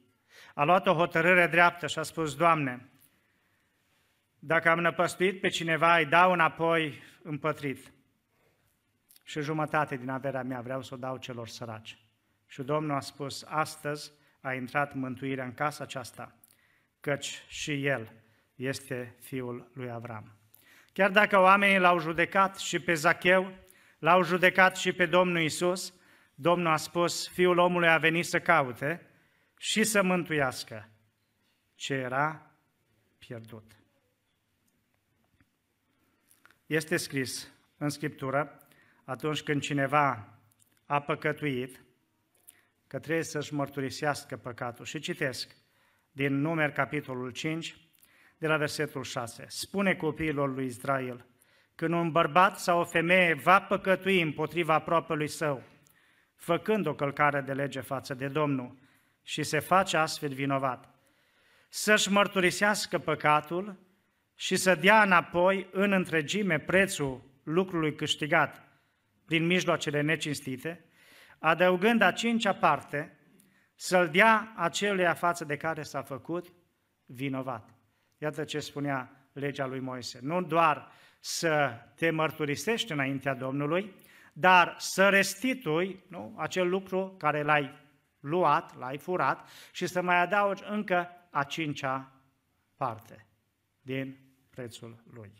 a 0.53 0.63
luat 0.63 0.87
o 0.87 0.93
hotărâre 0.93 1.47
dreaptă 1.47 1.87
și 1.87 1.99
a 1.99 2.03
spus, 2.03 2.35
Doamne, 2.35 2.89
dacă 4.39 4.69
am 4.69 4.79
năpăstuit 4.79 5.41
pe 5.41 5.47
cineva, 5.47 5.97
îi 5.97 6.05
dau 6.05 6.31
înapoi 6.31 7.01
împătrit. 7.23 7.91
Și 9.23 9.41
jumătate 9.41 9.95
din 9.95 10.09
averea 10.09 10.43
mea 10.43 10.61
vreau 10.61 10.81
să 10.81 10.93
o 10.93 10.97
dau 10.97 11.17
celor 11.17 11.47
săraci. 11.47 11.97
Și 12.47 12.63
Domnul 12.63 12.95
a 12.95 12.99
spus, 12.99 13.45
astăzi 13.47 14.11
a 14.41 14.53
intrat 14.53 14.93
mântuirea 14.93 15.45
în 15.45 15.53
casa 15.53 15.83
aceasta, 15.83 16.35
căci 16.99 17.43
și 17.47 17.85
el 17.85 18.11
este 18.55 19.15
fiul 19.19 19.71
lui 19.73 19.91
Avram. 19.91 20.31
Chiar 20.93 21.11
dacă 21.11 21.39
oamenii 21.39 21.79
l-au 21.79 21.99
judecat 21.99 22.57
și 22.57 22.79
pe 22.79 22.93
Zacheu, 22.93 23.53
l-au 23.99 24.23
judecat 24.23 24.77
și 24.77 24.91
pe 24.93 25.05
Domnul 25.05 25.41
Isus, 25.41 25.93
Domnul 26.35 26.71
a 26.71 26.75
spus, 26.75 27.27
fiul 27.27 27.57
omului 27.57 27.89
a 27.89 27.97
venit 27.97 28.25
să 28.25 28.39
caute 28.39 29.08
și 29.61 29.83
să 29.83 30.03
mântuiască 30.03 30.89
ce 31.75 31.93
era 31.93 32.51
pierdut. 33.17 33.71
Este 36.65 36.97
scris 36.97 37.51
în 37.77 37.89
Scriptură, 37.89 38.67
atunci 39.03 39.41
când 39.41 39.61
cineva 39.61 40.37
a 40.85 41.01
păcătuit, 41.01 41.83
că 42.87 42.99
trebuie 42.99 43.23
să-și 43.23 43.53
mărturisească 43.53 44.37
păcatul. 44.37 44.85
Și 44.85 44.99
citesc 44.99 45.55
din 46.11 46.33
Numer, 46.33 46.71
capitolul 46.71 47.31
5, 47.31 47.77
de 48.37 48.47
la 48.47 48.57
versetul 48.57 49.03
6. 49.03 49.45
Spune 49.47 49.95
copiilor 49.95 50.53
lui 50.53 50.65
Israel, 50.65 51.25
când 51.75 51.93
un 51.93 52.11
bărbat 52.11 52.59
sau 52.59 52.79
o 52.79 52.85
femeie 52.85 53.33
va 53.33 53.61
păcătui 53.61 54.21
împotriva 54.21 54.79
propriului 54.79 55.27
său, 55.27 55.63
făcând 56.35 56.85
o 56.85 56.95
călcare 56.95 57.41
de 57.41 57.53
lege 57.53 57.81
față 57.81 58.13
de 58.13 58.27
Domnul 58.27 58.87
și 59.29 59.43
se 59.43 59.59
face 59.59 59.97
astfel 59.97 60.33
vinovat, 60.33 60.89
să-și 61.69 62.11
mărturisească 62.11 62.97
păcatul 62.97 63.79
și 64.35 64.55
să 64.55 64.75
dea 64.75 65.03
înapoi 65.03 65.67
în 65.71 65.91
întregime 65.91 66.59
prețul 66.59 67.21
lucrului 67.43 67.95
câștigat 67.95 68.63
prin 69.25 69.45
mijloacele 69.45 70.01
necinstite, 70.01 70.85
adăugând 71.39 72.01
a 72.01 72.11
cincea 72.11 72.53
parte, 72.53 73.17
să-l 73.75 74.09
dea 74.09 74.53
aceluia 74.55 75.13
față 75.13 75.45
de 75.45 75.57
care 75.57 75.83
s-a 75.83 76.01
făcut 76.01 76.53
vinovat. 77.05 77.69
Iată 78.17 78.43
ce 78.43 78.59
spunea 78.59 79.29
legea 79.33 79.65
lui 79.65 79.79
Moise. 79.79 80.19
Nu 80.21 80.41
doar 80.41 80.91
să 81.19 81.71
te 81.95 82.09
mărturisești 82.09 82.91
înaintea 82.91 83.33
Domnului, 83.33 83.93
dar 84.33 84.75
să 84.77 85.09
restitui 85.09 86.03
nu, 86.07 86.35
acel 86.37 86.69
lucru 86.69 87.15
care 87.17 87.43
l-ai 87.43 87.87
luat, 88.19 88.77
l-ai 88.77 88.97
furat 88.97 89.49
și 89.71 89.87
să 89.87 90.01
mai 90.01 90.21
adaugi 90.21 90.63
încă 90.67 91.09
a 91.29 91.43
cincea 91.43 92.11
parte 92.75 93.27
din 93.81 94.17
prețul 94.49 95.03
lui. 95.11 95.31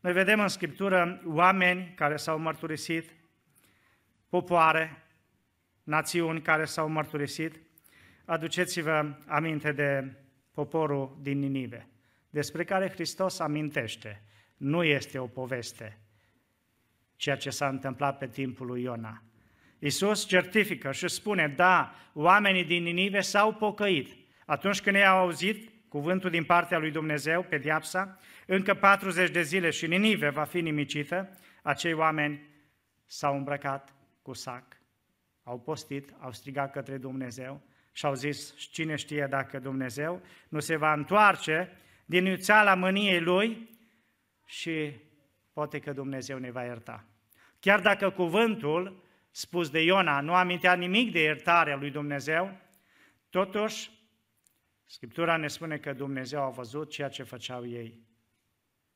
Noi 0.00 0.12
vedem 0.12 0.40
în 0.40 0.48
Scriptură 0.48 1.22
oameni 1.24 1.92
care 1.94 2.16
s-au 2.16 2.38
mărturisit, 2.38 3.16
popoare, 4.28 5.02
națiuni 5.82 6.42
care 6.42 6.64
s-au 6.64 6.88
mărturisit. 6.88 7.60
Aduceți-vă 8.24 9.16
aminte 9.26 9.72
de 9.72 10.16
poporul 10.50 11.18
din 11.20 11.38
Ninive, 11.38 11.88
despre 12.30 12.64
care 12.64 12.90
Hristos 12.90 13.38
amintește. 13.38 14.22
Nu 14.56 14.84
este 14.84 15.18
o 15.18 15.26
poveste, 15.26 15.98
ceea 17.16 17.36
ce 17.36 17.50
s-a 17.50 17.68
întâmplat 17.68 18.18
pe 18.18 18.28
timpul 18.28 18.66
lui 18.66 18.82
Iona. 18.82 19.22
Iisus 19.78 20.26
certifică 20.26 20.92
și 20.92 21.08
spune, 21.08 21.52
da, 21.56 21.94
oamenii 22.12 22.64
din 22.64 22.82
Ninive 22.82 23.20
s-au 23.20 23.54
pocăit. 23.54 24.16
Atunci 24.46 24.80
când 24.80 24.96
ei 24.96 25.06
au 25.06 25.18
auzit 25.18 25.70
cuvântul 25.88 26.30
din 26.30 26.44
partea 26.44 26.78
lui 26.78 26.90
Dumnezeu, 26.90 27.42
pe 27.42 27.58
diapsa, 27.58 28.18
încă 28.46 28.74
40 28.74 29.30
de 29.30 29.42
zile 29.42 29.70
și 29.70 29.86
Ninive 29.86 30.28
va 30.28 30.44
fi 30.44 30.60
nimicită, 30.60 31.38
acei 31.62 31.92
oameni 31.92 32.46
s-au 33.06 33.36
îmbrăcat 33.36 33.94
cu 34.22 34.32
sac, 34.32 34.64
au 35.42 35.60
postit, 35.60 36.14
au 36.18 36.32
strigat 36.32 36.72
către 36.72 36.96
Dumnezeu 36.96 37.62
și 37.92 38.06
au 38.06 38.14
zis, 38.14 38.54
cine 38.56 38.96
știe 38.96 39.26
dacă 39.30 39.58
Dumnezeu 39.58 40.22
nu 40.48 40.60
se 40.60 40.76
va 40.76 40.92
întoarce 40.92 41.76
din 42.04 42.24
iuțeala 42.24 42.74
mâniei 42.74 43.20
Lui 43.20 43.68
și 44.46 44.92
poate 45.52 45.78
că 45.78 45.92
Dumnezeu 45.92 46.38
ne 46.38 46.50
va 46.50 46.64
ierta. 46.64 47.04
Chiar 47.60 47.80
dacă 47.80 48.10
cuvântul 48.10 49.02
spus 49.30 49.70
de 49.70 49.82
Iona 49.82 50.20
nu 50.20 50.34
amintea 50.34 50.74
nimic 50.74 51.12
de 51.12 51.20
iertarea 51.20 51.76
lui 51.76 51.90
Dumnezeu, 51.90 52.60
totuși 53.30 53.90
Scriptura 54.90 55.36
ne 55.36 55.48
spune 55.48 55.78
că 55.78 55.92
Dumnezeu 55.92 56.42
a 56.42 56.48
văzut 56.48 56.90
ceea 56.90 57.08
ce 57.08 57.22
făceau 57.22 57.66
ei 57.66 58.06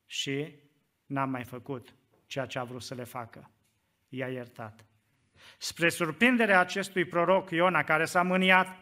și 0.07 0.55
n-a 1.07 1.25
mai 1.25 1.45
făcut 1.45 1.95
ceea 2.27 2.47
ce 2.47 2.59
a 2.59 2.65
vrut 2.65 2.83
să 2.83 2.95
le 2.95 3.05
facă. 3.05 3.51
I-a 4.09 4.29
iertat. 4.29 4.87
Spre 5.59 5.89
surprinderea 5.89 6.61
acestui 6.61 7.05
proroc 7.05 7.51
Iona, 7.51 7.83
care 7.83 8.05
s-a 8.05 8.23
mâniat 8.23 8.77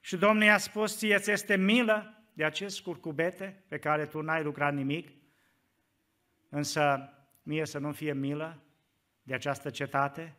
și 0.00 0.16
Domnul 0.16 0.44
i-a 0.44 0.58
spus, 0.58 0.96
ție 0.98 1.18
ți 1.18 1.30
este 1.30 1.56
milă 1.56 2.24
de 2.32 2.44
acest 2.44 2.80
curcubete 2.80 3.64
pe 3.68 3.78
care 3.78 4.06
tu 4.06 4.20
n-ai 4.20 4.42
lucrat 4.42 4.74
nimic, 4.74 5.12
însă 6.48 7.12
mie 7.42 7.66
să 7.66 7.78
nu 7.78 7.92
fie 7.92 8.12
milă 8.12 8.62
de 9.22 9.34
această 9.34 9.70
cetate 9.70 10.36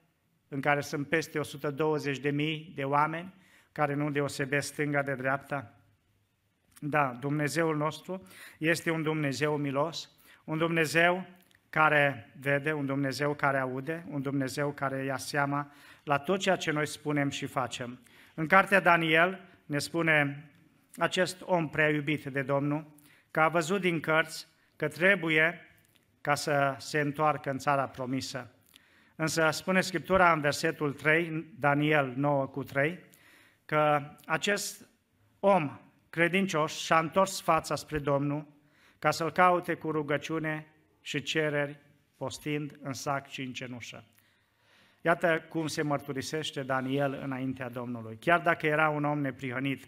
în 0.48 0.62
care 0.62 0.82
sunt 0.82 1.08
peste 1.08 1.40
120 1.40 2.20
de 2.20 2.30
mii 2.30 2.72
de 2.76 2.84
oameni 2.84 3.34
care 3.72 3.94
nu 3.94 4.12
deosebesc 4.12 4.68
stânga 4.68 5.02
de 5.02 5.16
dreapta. 5.16 5.74
Da, 6.80 7.18
Dumnezeul 7.20 7.78
nostru 7.78 8.28
este 8.58 8.90
un 8.90 9.04
Dumnezeu 9.04 9.58
milos, 9.58 10.12
un 10.44 10.58
Dumnezeu 10.58 11.26
care 11.70 12.34
vede, 12.40 12.72
un 12.72 12.86
Dumnezeu 12.86 13.34
care 13.34 13.58
aude, 13.58 14.06
un 14.10 14.22
Dumnezeu 14.22 14.72
care 14.72 15.04
ia 15.04 15.18
seama 15.18 15.72
la 16.04 16.18
tot 16.18 16.40
ceea 16.40 16.56
ce 16.56 16.72
noi 16.72 16.88
spunem 16.88 17.30
și 17.30 17.46
facem. 17.46 18.00
În 18.34 18.48
cartea 18.48 18.80
Daniel 18.80 19.40
ne 19.66 19.80
spune 19.80 20.50
acest 20.98 21.42
om 21.42 21.70
prea 21.70 21.90
iubit 21.90 22.26
de 22.26 22.42
Domnul, 22.42 22.86
că 23.32 23.40
a 23.40 23.48
văzut 23.48 23.82
din 23.82 24.00
cărți 24.00 24.48
că 24.76 24.88
trebuie 24.88 25.62
ca 26.22 26.36
să 26.36 26.76
se 26.80 27.00
întoarcă 27.00 27.50
în 27.50 27.58
țara 27.58 27.88
promisă. 27.88 28.52
Însă 29.16 29.50
spune 29.52 29.82
Scriptura 29.82 30.32
în 30.32 30.42
versetul 30.42 30.94
3, 30.94 31.54
Daniel 31.60 32.14
9 32.16 32.46
cu 32.46 32.64
3, 32.64 33.00
că 33.66 34.12
acest 34.26 34.90
om 35.40 35.80
credincios 36.10 36.78
și-a 36.78 37.00
întors 37.00 37.42
fața 37.42 37.76
spre 37.76 38.00
Domnul 38.00 38.48
ca 39.00 39.12
să-L 39.12 39.32
caute 39.32 39.74
cu 39.74 39.92
rugăciune 39.92 40.68
și 41.02 41.22
cereri, 41.22 41.80
postind 42.18 42.78
în 42.82 42.94
sac 42.94 43.28
și 43.28 43.42
în 43.42 43.54
cenușă. 43.54 44.04
Iată 45.02 45.46
cum 45.50 45.68
se 45.68 45.82
mărturisește 45.82 46.64
Daniel 46.64 47.20
înaintea 47.24 47.70
Domnului. 47.70 48.18
Chiar 48.18 48.40
dacă 48.40 48.66
era 48.66 48.90
un 48.90 49.04
om 49.04 49.20
neprihănit, 49.20 49.88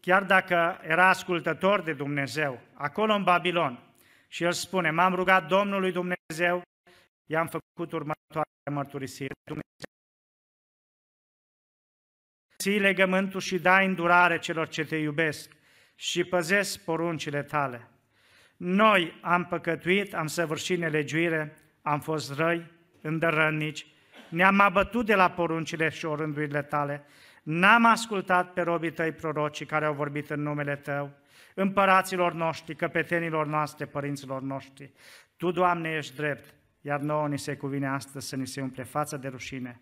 chiar 0.00 0.22
dacă 0.22 0.78
era 0.82 1.08
ascultător 1.08 1.82
de 1.82 1.92
Dumnezeu, 1.92 2.60
acolo 2.74 3.14
în 3.14 3.22
Babilon, 3.22 3.82
și 4.28 4.44
el 4.44 4.52
spune, 4.52 4.90
m-am 4.90 5.14
rugat 5.14 5.46
Domnului 5.46 5.92
Dumnezeu, 5.92 6.62
i-am 7.26 7.46
făcut 7.46 7.92
următoarea 7.92 8.13
mărturisire. 8.70 9.32
Dumnezeu, 9.44 9.92
ții 12.58 12.78
legământul 12.78 13.40
și 13.40 13.58
dai 13.58 13.86
îndurare 13.86 14.38
celor 14.38 14.68
ce 14.68 14.84
te 14.84 14.96
iubesc 14.96 15.50
și 15.94 16.24
păzesc 16.24 16.84
poruncile 16.84 17.42
tale. 17.42 17.88
Noi 18.56 19.18
am 19.22 19.44
păcătuit, 19.44 20.14
am 20.14 20.26
săvârșit 20.26 20.78
nelegiuire, 20.78 21.56
am 21.82 22.00
fost 22.00 22.34
răi, 22.34 22.70
îndărănici, 23.00 23.86
ne-am 24.28 24.60
abătut 24.60 25.06
de 25.06 25.14
la 25.14 25.30
poruncile 25.30 25.88
și 25.88 26.04
orândurile 26.04 26.62
tale, 26.62 27.06
n-am 27.42 27.84
ascultat 27.84 28.52
pe 28.52 28.60
robii 28.60 28.92
tăi 28.92 29.12
prorocii 29.12 29.66
care 29.66 29.84
au 29.84 29.94
vorbit 29.94 30.30
în 30.30 30.42
numele 30.42 30.76
tău, 30.76 31.10
împăraților 31.54 32.32
noștri, 32.32 32.76
căpetenilor 32.76 33.46
noastre, 33.46 33.86
părinților 33.86 34.42
noștri. 34.42 34.92
Tu, 35.36 35.50
Doamne, 35.50 35.90
ești 35.90 36.16
drept, 36.16 36.54
iar 36.86 37.00
nouă 37.00 37.28
ni 37.28 37.38
se 37.38 37.56
cuvine 37.56 37.88
astăzi 37.88 38.28
să 38.28 38.36
ni 38.36 38.46
se 38.46 38.60
umple 38.60 38.82
fața 38.82 39.16
de 39.16 39.28
rușine, 39.28 39.80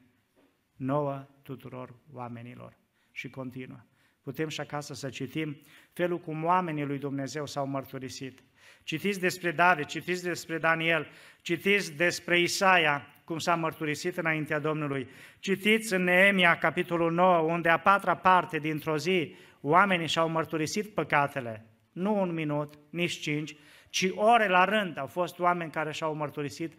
nouă 0.77 1.27
tuturor 1.43 1.95
oamenilor. 2.13 2.77
Și 3.11 3.31
continuă. 3.31 3.81
Putem 4.23 4.49
și 4.49 4.61
acasă 4.61 4.95
să 4.95 5.09
citim 5.09 5.57
felul 5.93 6.19
cum 6.19 6.45
oamenii 6.45 6.85
lui 6.85 6.99
Dumnezeu 6.99 7.47
s-au 7.47 7.67
mărturisit. 7.67 8.43
Citiți 8.83 9.21
despre 9.21 9.51
David, 9.51 9.85
citiți 9.85 10.23
despre 10.23 10.59
Daniel, 10.59 11.07
citiți 11.41 11.97
despre 11.97 12.41
Isaia, 12.41 13.07
cum 13.25 13.39
s-a 13.39 13.55
mărturisit 13.55 14.17
înaintea 14.17 14.59
Domnului. 14.59 15.09
Citiți 15.39 15.95
în 15.95 16.03
Neemia, 16.03 16.59
capitolul 16.59 17.13
9, 17.13 17.39
unde 17.53 17.69
a 17.69 17.79
patra 17.79 18.17
parte 18.17 18.59
dintr-o 18.59 18.97
zi 18.97 19.35
oamenii 19.61 20.09
și-au 20.09 20.29
mărturisit 20.29 20.95
păcatele. 20.95 21.67
Nu 21.93 22.21
un 22.21 22.33
minut, 22.33 22.79
nici 22.91 23.19
cinci, 23.19 23.57
ci 23.89 24.07
ore 24.15 24.49
la 24.49 24.65
rând 24.65 24.99
au 24.99 25.07
fost 25.07 25.39
oameni 25.39 25.71
care 25.71 25.93
și-au 25.93 26.15
mărturisit 26.15 26.73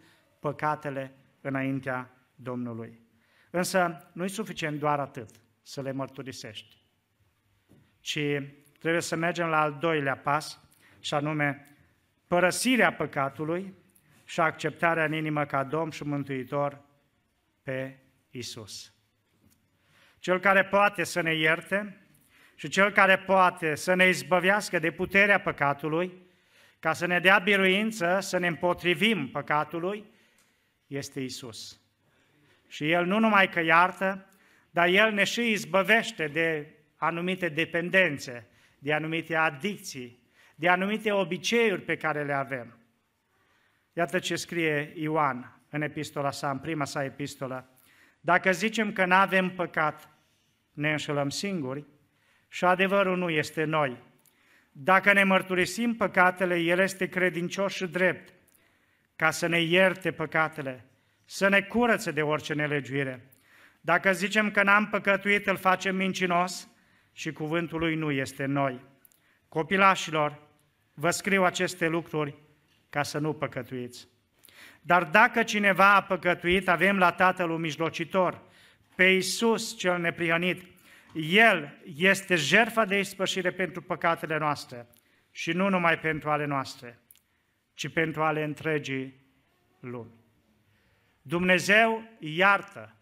păcatele 0.44 1.14
înaintea 1.40 2.10
Domnului. 2.34 3.00
Însă 3.50 4.10
nu-i 4.12 4.28
suficient 4.28 4.78
doar 4.78 5.00
atât 5.00 5.30
să 5.62 5.82
le 5.82 5.92
mărturisești, 5.92 6.76
ci 8.00 8.18
trebuie 8.78 9.00
să 9.00 9.16
mergem 9.16 9.46
la 9.46 9.60
al 9.60 9.76
doilea 9.80 10.16
pas, 10.16 10.60
și 11.00 11.14
anume 11.14 11.76
părăsirea 12.26 12.92
păcatului 12.92 13.74
și 14.24 14.40
acceptarea 14.40 15.04
în 15.04 15.12
inimă 15.12 15.44
ca 15.44 15.64
Domn 15.64 15.90
și 15.90 16.04
Mântuitor 16.04 16.80
pe 17.62 17.98
Isus. 18.30 18.94
Cel 20.18 20.40
care 20.40 20.64
poate 20.64 21.04
să 21.04 21.20
ne 21.20 21.34
ierte 21.34 22.06
și 22.54 22.68
cel 22.68 22.92
care 22.92 23.18
poate 23.18 23.74
să 23.74 23.94
ne 23.94 24.08
izbăvească 24.08 24.78
de 24.78 24.90
puterea 24.90 25.40
păcatului, 25.40 26.22
ca 26.78 26.92
să 26.92 27.06
ne 27.06 27.18
dea 27.18 27.38
biruință, 27.38 28.18
să 28.20 28.38
ne 28.38 28.46
împotrivim 28.46 29.28
păcatului, 29.28 30.12
este 30.86 31.20
Isus. 31.20 31.80
Și 32.68 32.90
El 32.90 33.04
nu 33.04 33.18
numai 33.18 33.48
că 33.48 33.60
iartă, 33.60 34.26
dar 34.70 34.88
El 34.88 35.12
ne 35.12 35.24
și 35.24 35.50
izbăvește 35.50 36.26
de 36.26 36.74
anumite 36.96 37.48
dependențe, 37.48 38.46
de 38.78 38.92
anumite 38.92 39.34
adicții, 39.34 40.22
de 40.54 40.68
anumite 40.68 41.12
obiceiuri 41.12 41.82
pe 41.82 41.96
care 41.96 42.24
le 42.24 42.32
avem. 42.32 42.78
Iată 43.92 44.18
ce 44.18 44.36
scrie 44.36 44.92
Ioan 44.96 45.60
în 45.68 45.82
epistola 45.82 46.30
sa, 46.30 46.50
în 46.50 46.58
prima 46.58 46.84
sa 46.84 47.04
epistolă. 47.04 47.68
Dacă 48.20 48.52
zicem 48.52 48.92
că 48.92 49.04
nu 49.04 49.14
avem 49.14 49.50
păcat, 49.50 50.08
ne 50.72 50.90
înșelăm 50.90 51.28
singuri 51.28 51.84
și 52.48 52.64
adevărul 52.64 53.16
nu 53.16 53.30
este 53.30 53.64
noi. 53.64 54.02
Dacă 54.72 55.12
ne 55.12 55.24
mărturisim 55.24 55.94
păcatele, 55.94 56.58
El 56.58 56.78
este 56.78 57.08
credincios 57.08 57.72
și 57.72 57.86
drept, 57.86 58.33
ca 59.16 59.30
să 59.30 59.46
ne 59.46 59.60
ierte 59.60 60.12
păcatele, 60.12 60.84
să 61.24 61.48
ne 61.48 61.60
curățe 61.60 62.10
de 62.10 62.22
orice 62.22 62.54
nelegiuire. 62.54 63.28
Dacă 63.80 64.12
zicem 64.12 64.50
că 64.50 64.62
n-am 64.62 64.88
păcătuit, 64.88 65.46
îl 65.46 65.56
facem 65.56 65.96
mincinos 65.96 66.68
și 67.12 67.32
cuvântul 67.32 67.78
lui 67.78 67.94
nu 67.94 68.10
este 68.10 68.44
noi. 68.44 68.80
Copilașilor, 69.48 70.38
vă 70.94 71.10
scriu 71.10 71.44
aceste 71.44 71.88
lucruri 71.88 72.34
ca 72.90 73.02
să 73.02 73.18
nu 73.18 73.32
păcătuiți. 73.32 74.08
Dar 74.80 75.04
dacă 75.04 75.42
cineva 75.42 75.94
a 75.94 76.02
păcătuit, 76.02 76.68
avem 76.68 76.98
la 76.98 77.12
Tatăl 77.12 77.50
un 77.50 77.60
mijlocitor, 77.60 78.42
pe 78.94 79.04
Iisus 79.04 79.78
cel 79.78 80.00
neprihănit. 80.00 80.62
El 81.30 81.78
este 81.96 82.34
jertfa 82.34 82.84
de 82.84 82.98
ispășire 82.98 83.50
pentru 83.50 83.82
păcatele 83.82 84.38
noastre 84.38 84.86
și 85.30 85.52
nu 85.52 85.68
numai 85.68 85.98
pentru 85.98 86.30
ale 86.30 86.44
noastre, 86.44 86.98
ci 87.74 87.88
pentru 87.88 88.22
ale 88.22 88.44
întregii 88.44 89.20
lumi. 89.80 90.12
Dumnezeu 91.22 92.02
iartă, 92.18 92.96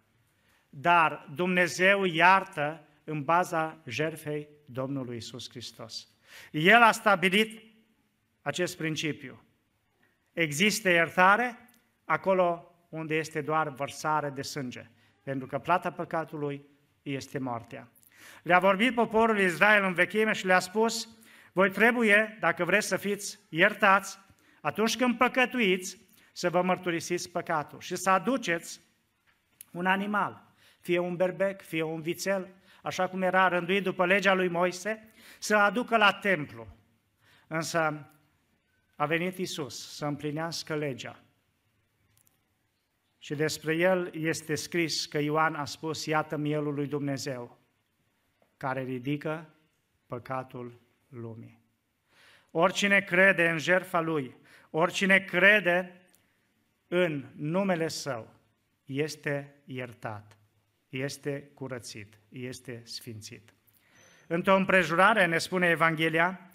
dar 0.71 1.29
Dumnezeu 1.35 2.05
iartă 2.05 2.87
în 3.05 3.23
baza 3.23 3.83
jertfei 3.87 4.49
Domnului 4.65 5.17
Isus 5.17 5.51
Hristos. 5.51 6.09
El 6.51 6.83
a 6.83 6.93
stabilit 6.93 7.63
acest 8.43 8.77
principiu. 8.77 9.43
Există 10.33 10.89
iertare 10.89 11.59
acolo 12.05 12.75
unde 12.89 13.15
este 13.15 13.41
doar 13.41 13.69
vărsare 13.69 14.31
de 14.31 14.43
sânge, 14.43 14.91
pentru 15.23 15.47
că 15.47 15.59
plata 15.59 15.93
păcatului 15.93 16.67
este 17.03 17.39
moartea. 17.39 17.91
Le-a 18.43 18.59
vorbit 18.59 18.95
poporul 18.95 19.39
Israel 19.39 19.85
în 19.85 19.95
vechime 19.95 20.33
și 20.33 20.47
le-a 20.47 20.59
spus, 20.59 21.09
voi 21.53 21.71
trebuie, 21.71 22.37
dacă 22.41 22.65
vreți 22.65 22.87
să 22.87 22.97
fiți 22.97 23.39
iertați, 23.49 24.19
atunci 24.63 24.97
când 24.97 25.17
păcătuiți, 25.17 25.99
să 26.33 26.51
vă 26.51 26.63
mărturisiți 26.63 27.31
păcatul 27.31 27.81
și 27.81 27.97
să 27.97 28.11
aduceți 28.11 28.81
un 29.73 29.87
animal, 29.87 30.55
fie 30.81 30.99
un 30.99 31.17
berbec, 31.17 31.63
fie 31.63 31.83
un 31.83 32.01
vițel, 32.01 32.55
așa 32.83 33.09
cum 33.09 33.23
era 33.23 33.49
rânduit 33.49 33.83
după 33.83 34.07
legea 34.07 34.35
lui 34.35 34.49
Moise, 34.49 35.13
să 35.39 35.57
aducă 35.57 35.97
la 35.97 36.13
templu. 36.13 36.67
Însă 37.47 38.11
a 38.97 39.07
venit 39.07 39.39
Isus 39.39 39.95
să 39.97 40.07
împlinească 40.07 40.77
legea. 40.77 41.23
Și 43.19 43.35
despre 43.35 43.75
el 43.77 44.11
este 44.15 44.55
scris 44.55 45.07
că 45.07 45.19
Ioan 45.19 45.55
a 45.55 45.65
spus, 45.65 46.07
iată 46.07 46.37
mielul 46.37 46.75
lui 46.75 46.87
Dumnezeu, 46.87 47.59
care 48.57 48.83
ridică 48.83 49.55
păcatul 50.07 50.81
lumii. 51.09 51.61
Oricine 52.51 53.01
crede 53.01 53.49
în 53.49 53.59
jertfa 53.59 54.01
lui, 54.01 54.37
oricine 54.75 55.19
crede 55.19 56.01
în 56.89 57.25
numele 57.37 57.89
său, 57.89 58.35
este 58.85 59.55
iertat, 59.65 60.37
este 60.89 61.51
curățit, 61.55 62.19
este 62.29 62.83
sfințit. 62.85 63.55
Într-o 64.27 64.57
împrejurare 64.57 65.27
ne 65.27 65.39
spune 65.39 65.69
Evanghelia 65.69 66.51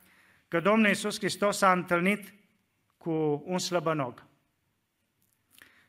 că 0.47 0.59
Domnul 0.59 0.87
Iisus 0.87 1.17
Hristos 1.17 1.57
s-a 1.57 1.71
întâlnit 1.71 2.33
cu 2.97 3.43
un 3.45 3.59
slăbănog. 3.59 4.25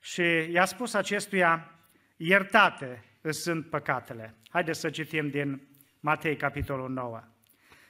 Și 0.01 0.23
i-a 0.51 0.65
spus 0.65 0.95
acestuia, 0.95 1.79
iertate 2.17 3.05
sunt 3.31 3.71
păcatele. 3.71 4.35
Haideți 4.49 4.81
să 4.81 4.91
citim 4.91 5.29
din 5.29 5.69
Matei, 6.01 6.37
capitolul 6.37 6.91
9. 6.91 7.23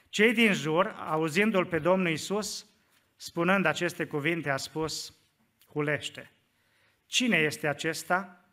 Cei 0.09 0.33
din 0.33 0.53
jur, 0.53 0.95
auzindu-l 1.07 1.65
pe 1.65 1.79
Domnul 1.79 2.11
Isus, 2.11 2.68
spunând 3.19 3.65
aceste 3.65 4.05
cuvinte, 4.05 4.49
a 4.49 4.57
spus, 4.57 5.17
hulește. 5.67 6.31
Cine 7.05 7.37
este 7.37 7.67
acesta? 7.67 8.45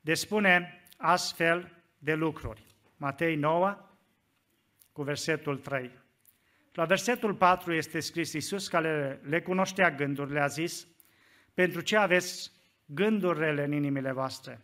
De 0.00 0.14
spune 0.14 0.82
astfel 0.96 1.82
de 1.98 2.14
lucruri. 2.14 2.66
Matei 2.96 3.36
9, 3.36 3.78
cu 4.92 5.02
versetul 5.02 5.58
3. 5.58 5.90
La 6.72 6.84
versetul 6.84 7.34
4 7.34 7.74
este 7.74 8.00
scris 8.00 8.32
Iisus 8.32 8.68
care 8.68 9.20
le 9.22 9.42
cunoștea 9.42 9.90
gândurile, 9.90 10.40
a 10.40 10.46
zis, 10.46 10.86
pentru 11.54 11.80
ce 11.80 11.96
aveți 11.96 12.52
gânduri 12.84 13.38
rele 13.38 13.64
în 13.64 13.72
inimile 13.72 14.12
voastre? 14.12 14.60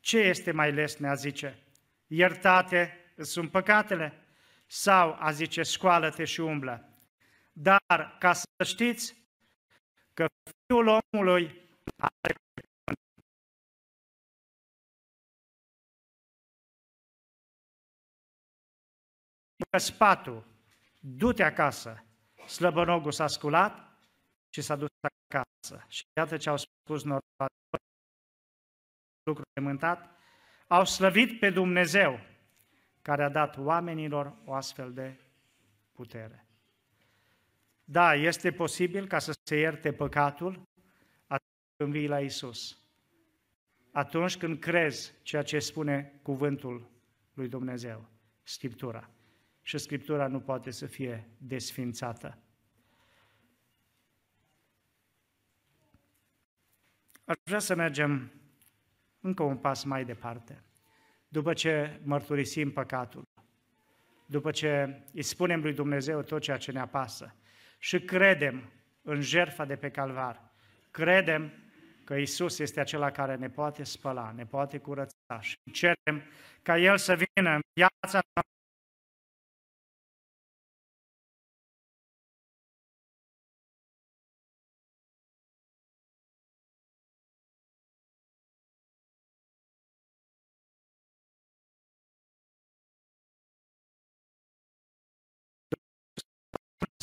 Ce 0.00 0.18
este 0.18 0.52
mai 0.52 0.72
lesne, 0.72 1.08
a 1.08 1.14
zice? 1.14 1.58
Iertate 2.06 2.98
sunt 3.16 3.50
păcatele? 3.50 4.12
Sau, 4.66 5.16
a 5.20 5.30
zice, 5.30 5.62
scoală-te 5.62 6.24
și 6.24 6.40
umblă? 6.40 6.93
Dar, 7.56 8.16
ca 8.18 8.32
să 8.32 8.64
știți 8.64 9.14
că 10.14 10.26
Fiul 10.66 10.86
omului 10.86 11.68
are 11.96 12.34
spatul 19.78 20.46
du-te 21.00 21.42
acasă. 21.42 22.04
Slăbănogul 22.46 23.12
s-a 23.12 23.26
sculat 23.26 23.98
și 24.48 24.60
s-a 24.60 24.76
dus 24.76 24.88
acasă. 25.00 25.84
Și 25.88 26.04
iată 26.16 26.36
ce 26.36 26.48
au 26.48 26.56
spus 26.56 27.02
normal. 27.02 27.48
lucru 29.22 29.42
de 29.52 29.60
mântat, 29.60 30.10
au 30.66 30.84
slăvit 30.84 31.38
pe 31.38 31.50
Dumnezeu, 31.50 32.20
care 33.02 33.22
a 33.24 33.28
dat 33.28 33.56
oamenilor 33.56 34.36
o 34.44 34.52
astfel 34.52 34.92
de 34.92 35.20
putere. 35.92 36.43
Da, 37.84 38.14
este 38.14 38.52
posibil 38.52 39.06
ca 39.06 39.18
să 39.18 39.38
se 39.42 39.56
ierte 39.56 39.92
păcatul 39.92 40.68
atunci 41.26 41.76
când 41.76 41.92
vii 41.92 42.06
la 42.06 42.20
Isus. 42.20 42.78
Atunci 43.92 44.36
când 44.36 44.58
crezi 44.58 45.14
ceea 45.22 45.42
ce 45.42 45.58
spune 45.58 46.20
cuvântul 46.22 46.90
lui 47.32 47.48
Dumnezeu, 47.48 48.08
Scriptura. 48.42 49.10
Și 49.62 49.78
Scriptura 49.78 50.26
nu 50.26 50.40
poate 50.40 50.70
să 50.70 50.86
fie 50.86 51.28
desfințată. 51.38 52.38
Aș 57.24 57.36
vrea 57.44 57.58
să 57.58 57.74
mergem 57.74 58.32
încă 59.20 59.42
un 59.42 59.56
pas 59.56 59.84
mai 59.84 60.04
departe. 60.04 60.62
După 61.28 61.52
ce 61.52 62.00
mărturisim 62.04 62.72
păcatul, 62.72 63.22
după 64.26 64.50
ce 64.50 65.02
îi 65.12 65.22
spunem 65.22 65.60
lui 65.60 65.72
Dumnezeu 65.72 66.22
tot 66.22 66.42
ceea 66.42 66.56
ce 66.56 66.72
ne 66.72 66.80
apasă 66.80 67.34
și 67.84 68.00
credem 68.00 68.72
în 69.02 69.20
jertfa 69.20 69.64
de 69.64 69.76
pe 69.76 69.90
calvar, 69.90 70.40
credem 70.90 71.52
că 72.04 72.14
Isus 72.14 72.58
este 72.58 72.80
acela 72.80 73.10
care 73.10 73.36
ne 73.36 73.48
poate 73.48 73.82
spăla, 73.82 74.32
ne 74.36 74.46
poate 74.46 74.78
curăța 74.78 75.40
și 75.40 75.56
cerem 75.72 76.22
ca 76.62 76.78
El 76.78 76.98
să 76.98 77.14
vină 77.14 77.50
în 77.50 77.60
viața 77.72 78.20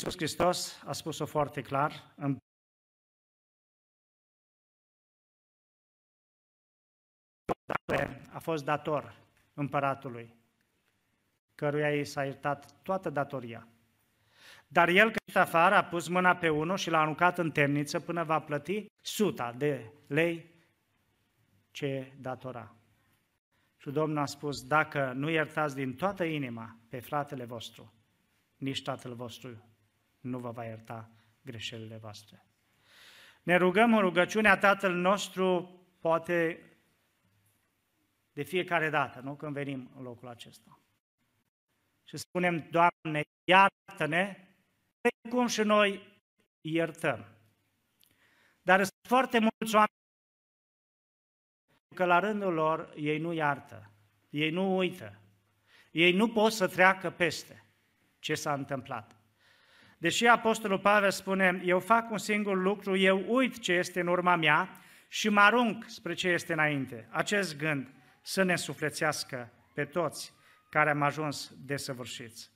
Iisus 0.02 0.16
Hristos 0.16 0.82
a 0.86 0.92
spus-o 0.92 1.26
foarte 1.26 1.62
clar, 1.62 2.12
în 2.16 2.36
a 8.32 8.38
fost 8.38 8.64
dator 8.64 9.14
împăratului, 9.54 10.34
căruia 11.54 11.94
i 11.94 12.04
s-a 12.04 12.24
iertat 12.24 12.82
toată 12.82 13.10
datoria. 13.10 13.68
Dar 14.68 14.88
el, 14.88 15.02
când 15.02 15.36
afară, 15.36 15.74
a 15.74 15.84
pus 15.84 16.08
mâna 16.08 16.36
pe 16.36 16.48
unul 16.48 16.76
și 16.76 16.90
l-a 16.90 17.00
aruncat 17.00 17.38
în 17.38 17.50
temniță 17.50 18.00
până 18.00 18.24
va 18.24 18.40
plăti 18.40 18.86
suta 19.00 19.52
de 19.52 19.92
lei 20.06 20.50
ce 21.70 22.12
datora. 22.20 22.74
Și 23.76 23.90
Domnul 23.90 24.18
a 24.18 24.26
spus, 24.26 24.66
dacă 24.66 25.12
nu 25.12 25.28
iertați 25.30 25.74
din 25.74 25.94
toată 25.94 26.24
inima 26.24 26.76
pe 26.88 27.00
fratele 27.00 27.44
vostru, 27.44 27.92
nici 28.56 28.82
tatăl 28.82 29.14
vostru 29.14 29.71
nu 30.22 30.38
vă 30.38 30.50
va 30.50 30.64
ierta 30.64 31.10
greșelile 31.42 31.96
voastre. 31.96 32.46
Ne 33.42 33.56
rugăm 33.56 33.94
în 33.94 34.00
rugăciunea 34.00 34.58
Tatăl 34.58 34.94
nostru, 34.94 35.80
poate 36.00 36.66
de 38.32 38.42
fiecare 38.42 38.90
dată, 38.90 39.20
nu 39.20 39.34
când 39.34 39.52
venim 39.52 39.90
în 39.96 40.02
locul 40.02 40.28
acesta. 40.28 40.80
Și 42.04 42.16
spunem, 42.16 42.68
Doamne, 42.70 43.22
iartă-ne, 43.44 44.48
cum 45.30 45.46
și 45.46 45.62
noi 45.62 46.20
iertăm. 46.60 47.26
Dar 48.62 48.76
sunt 48.76 49.06
foarte 49.08 49.38
mulți 49.38 49.74
oameni 49.74 50.00
că 51.94 52.04
la 52.04 52.18
rândul 52.18 52.52
lor 52.52 52.92
ei 52.96 53.18
nu 53.18 53.32
iartă, 53.32 53.90
ei 54.30 54.50
nu 54.50 54.76
uită, 54.76 55.20
ei 55.90 56.12
nu 56.12 56.28
pot 56.28 56.52
să 56.52 56.68
treacă 56.68 57.10
peste 57.10 57.64
ce 58.18 58.34
s-a 58.34 58.52
întâmplat. 58.52 59.21
Deși 60.02 60.26
Apostolul 60.26 60.78
Pavel 60.78 61.10
spune, 61.10 61.62
eu 61.64 61.80
fac 61.80 62.10
un 62.10 62.18
singur 62.18 62.56
lucru, 62.56 62.96
eu 62.96 63.24
uit 63.26 63.58
ce 63.58 63.72
este 63.72 64.00
în 64.00 64.06
urma 64.06 64.36
mea 64.36 64.70
și 65.08 65.28
mă 65.28 65.40
arunc 65.40 65.84
spre 65.88 66.14
ce 66.14 66.28
este 66.28 66.52
înainte. 66.52 67.08
Acest 67.10 67.56
gând 67.56 67.88
să 68.22 68.42
ne 68.42 68.56
suflețească 68.56 69.52
pe 69.74 69.84
toți 69.84 70.32
care 70.70 70.90
am 70.90 71.02
ajuns 71.02 71.52
desăvârșiți. 71.64 72.50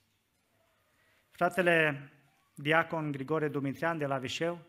Fratele 1.31 2.09
diacon 2.53 3.11
Grigore 3.11 3.47
Dumitrian 3.47 3.97
de 3.97 4.05
la 4.05 4.17
Vișeu 4.17 4.59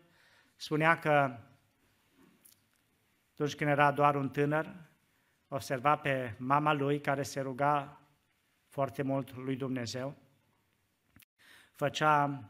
spunea 0.55 0.99
că 0.99 1.37
atunci 3.31 3.55
când 3.55 3.69
era 3.69 3.91
doar 3.91 4.15
un 4.15 4.29
tânăr, 4.29 4.75
observa 5.47 5.95
pe 5.95 6.35
mama 6.37 6.73
lui 6.73 7.01
care 7.01 7.23
se 7.23 7.39
ruga 7.39 8.01
foarte 8.67 9.01
mult 9.01 9.35
lui 9.35 9.55
Dumnezeu, 9.55 10.15
făcea 11.75 12.43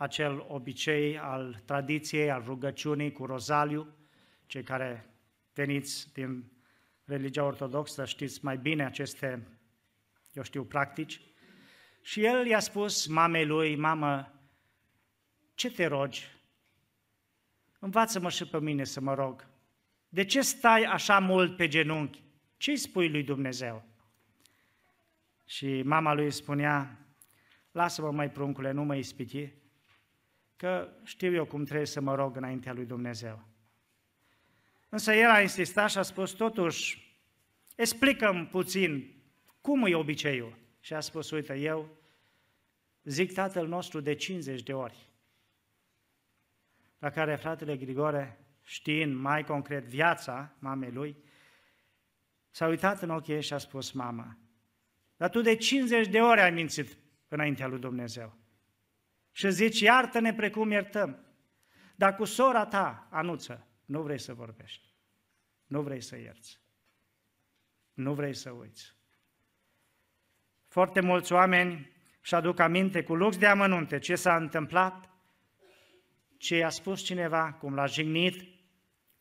acel 0.00 0.44
obicei 0.48 1.18
al 1.18 1.62
tradiției, 1.64 2.30
al 2.30 2.42
rugăciunii 2.44 3.12
cu 3.12 3.26
rozaliu. 3.26 3.94
Cei 4.46 4.62
care 4.62 5.10
veniți 5.54 6.12
din 6.12 6.52
religia 7.04 7.44
ortodoxă 7.44 8.04
știți 8.04 8.44
mai 8.44 8.58
bine 8.58 8.84
aceste, 8.84 9.48
eu 10.32 10.42
știu, 10.42 10.64
practici. 10.64 11.20
Și 12.02 12.24
el 12.24 12.46
i-a 12.46 12.58
spus 12.58 13.06
mamei 13.06 13.46
lui, 13.46 13.76
mamă, 13.76 14.32
ce 15.54 15.70
te 15.70 15.86
rogi? 15.86 16.26
Învață-mă 17.78 18.28
și 18.30 18.46
pe 18.46 18.60
mine 18.60 18.84
să 18.84 19.00
mă 19.00 19.14
rog. 19.14 19.46
De 20.08 20.24
ce 20.24 20.40
stai 20.40 20.82
așa 20.82 21.18
mult 21.18 21.56
pe 21.56 21.68
genunchi? 21.68 22.22
Ce 22.56 22.70
îi 22.70 22.76
spui 22.76 23.10
lui 23.10 23.22
Dumnezeu? 23.22 23.84
Și 25.46 25.82
mama 25.82 26.14
lui 26.14 26.30
spunea, 26.30 26.98
lasă-mă 27.72 28.10
mai 28.10 28.30
pruncule, 28.30 28.70
nu 28.70 28.82
mă 28.82 28.96
ispiti, 28.96 29.58
că 30.60 30.88
știu 31.02 31.32
eu 31.32 31.44
cum 31.44 31.64
trebuie 31.64 31.86
să 31.86 32.00
mă 32.00 32.14
rog 32.14 32.36
înaintea 32.36 32.72
lui 32.72 32.84
Dumnezeu. 32.84 33.48
Însă 34.88 35.12
el 35.12 35.30
a 35.30 35.40
insistat 35.40 35.90
și 35.90 35.98
a 35.98 36.02
spus, 36.02 36.30
totuși, 36.30 37.14
explicăm 37.76 38.46
puțin 38.46 39.14
cum 39.60 39.84
e 39.84 39.94
obiceiul. 39.94 40.58
Și 40.80 40.94
a 40.94 41.00
spus, 41.00 41.30
uite, 41.30 41.54
eu 41.54 41.88
zic 43.02 43.32
Tatăl 43.32 43.68
nostru 43.68 44.00
de 44.00 44.14
50 44.14 44.62
de 44.62 44.72
ori. 44.72 45.08
La 46.98 47.10
care 47.10 47.36
fratele 47.36 47.76
Grigore, 47.76 48.38
știind 48.62 49.14
mai 49.14 49.44
concret 49.44 49.84
viața 49.84 50.54
mamei 50.58 50.90
lui, 50.90 51.16
s-a 52.50 52.66
uitat 52.66 53.02
în 53.02 53.10
ochii 53.10 53.34
ei 53.34 53.42
și 53.42 53.52
a 53.52 53.58
spus, 53.58 53.90
mama, 53.90 54.38
dar 55.16 55.30
tu 55.30 55.40
de 55.40 55.56
50 55.56 56.08
de 56.08 56.20
ori 56.20 56.40
ai 56.40 56.50
mințit 56.50 56.98
înaintea 57.28 57.66
lui 57.66 57.78
Dumnezeu 57.78 58.39
și 59.32 59.50
zici, 59.50 59.80
iartă-ne 59.80 60.34
precum 60.34 60.70
iertăm. 60.70 61.24
Dar 61.96 62.16
cu 62.16 62.24
sora 62.24 62.66
ta, 62.66 63.08
Anuță, 63.10 63.66
nu 63.84 64.02
vrei 64.02 64.18
să 64.18 64.34
vorbești. 64.34 64.88
Nu 65.66 65.82
vrei 65.82 66.00
să 66.00 66.16
ierți. 66.16 66.60
Nu 67.92 68.14
vrei 68.14 68.34
să 68.34 68.50
uiți. 68.50 68.94
Foarte 70.66 71.00
mulți 71.00 71.32
oameni 71.32 71.92
și 72.20 72.34
aduc 72.34 72.58
aminte 72.58 73.02
cu 73.02 73.14
lux 73.14 73.38
de 73.38 73.46
amănunte 73.46 73.98
ce 73.98 74.14
s-a 74.14 74.36
întâmplat, 74.36 75.10
ce 76.36 76.56
i-a 76.56 76.68
spus 76.68 77.02
cineva, 77.02 77.52
cum 77.52 77.74
l-a 77.74 77.86
jignit, 77.86 78.58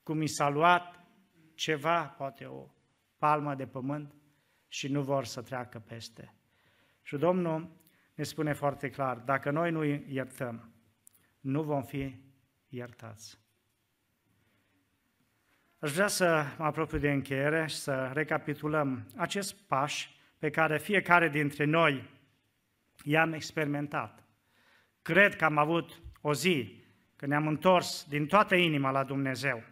cum 0.04 0.22
i 0.22 0.28
s-a 0.28 0.50
luat 0.50 1.08
ceva, 1.56 2.04
poate 2.04 2.46
o 2.46 2.68
palmă 3.18 3.56
de 3.56 3.68
pământ 3.68 4.14
și 4.68 4.88
nu 4.88 5.02
vor 5.02 5.26
să 5.26 5.42
treacă 5.42 5.80
peste. 5.80 6.34
Și 7.02 7.18
Domnul 7.18 7.78
ne 8.20 8.26
spune 8.26 8.54
foarte 8.54 8.90
clar, 8.90 9.18
dacă 9.18 9.52
noi 9.52 9.72
nu 9.72 9.84
iertăm, 9.84 10.74
nu 11.40 11.64
vom 11.64 11.84
fi 11.84 12.16
iertați. 12.68 13.40
Aș 15.80 15.92
vrea 15.92 16.08
să 16.08 16.46
mă 16.58 16.66
apropiu 16.66 16.98
de 16.98 17.12
încheiere 17.12 17.68
și 17.68 17.76
să 17.76 18.12
recapitulăm 18.14 19.08
acest 19.16 19.56
pași 19.56 20.20
pe 20.38 20.50
care 20.50 20.78
fiecare 20.78 21.30
dintre 21.30 21.66
noi 21.66 22.10
i-am 23.04 23.34
experimentat. 23.34 24.24
Cred 25.02 25.36
că 25.36 25.46
am 25.46 25.58
avut 25.58 26.02
o 26.22 26.34
zi 26.34 26.84
când 27.16 27.32
ne-am 27.32 27.48
întors 27.48 28.06
din 28.10 28.28
toată 28.28 28.56
inima 28.56 28.92
la 28.92 29.04
Dumnezeu. 29.04 29.64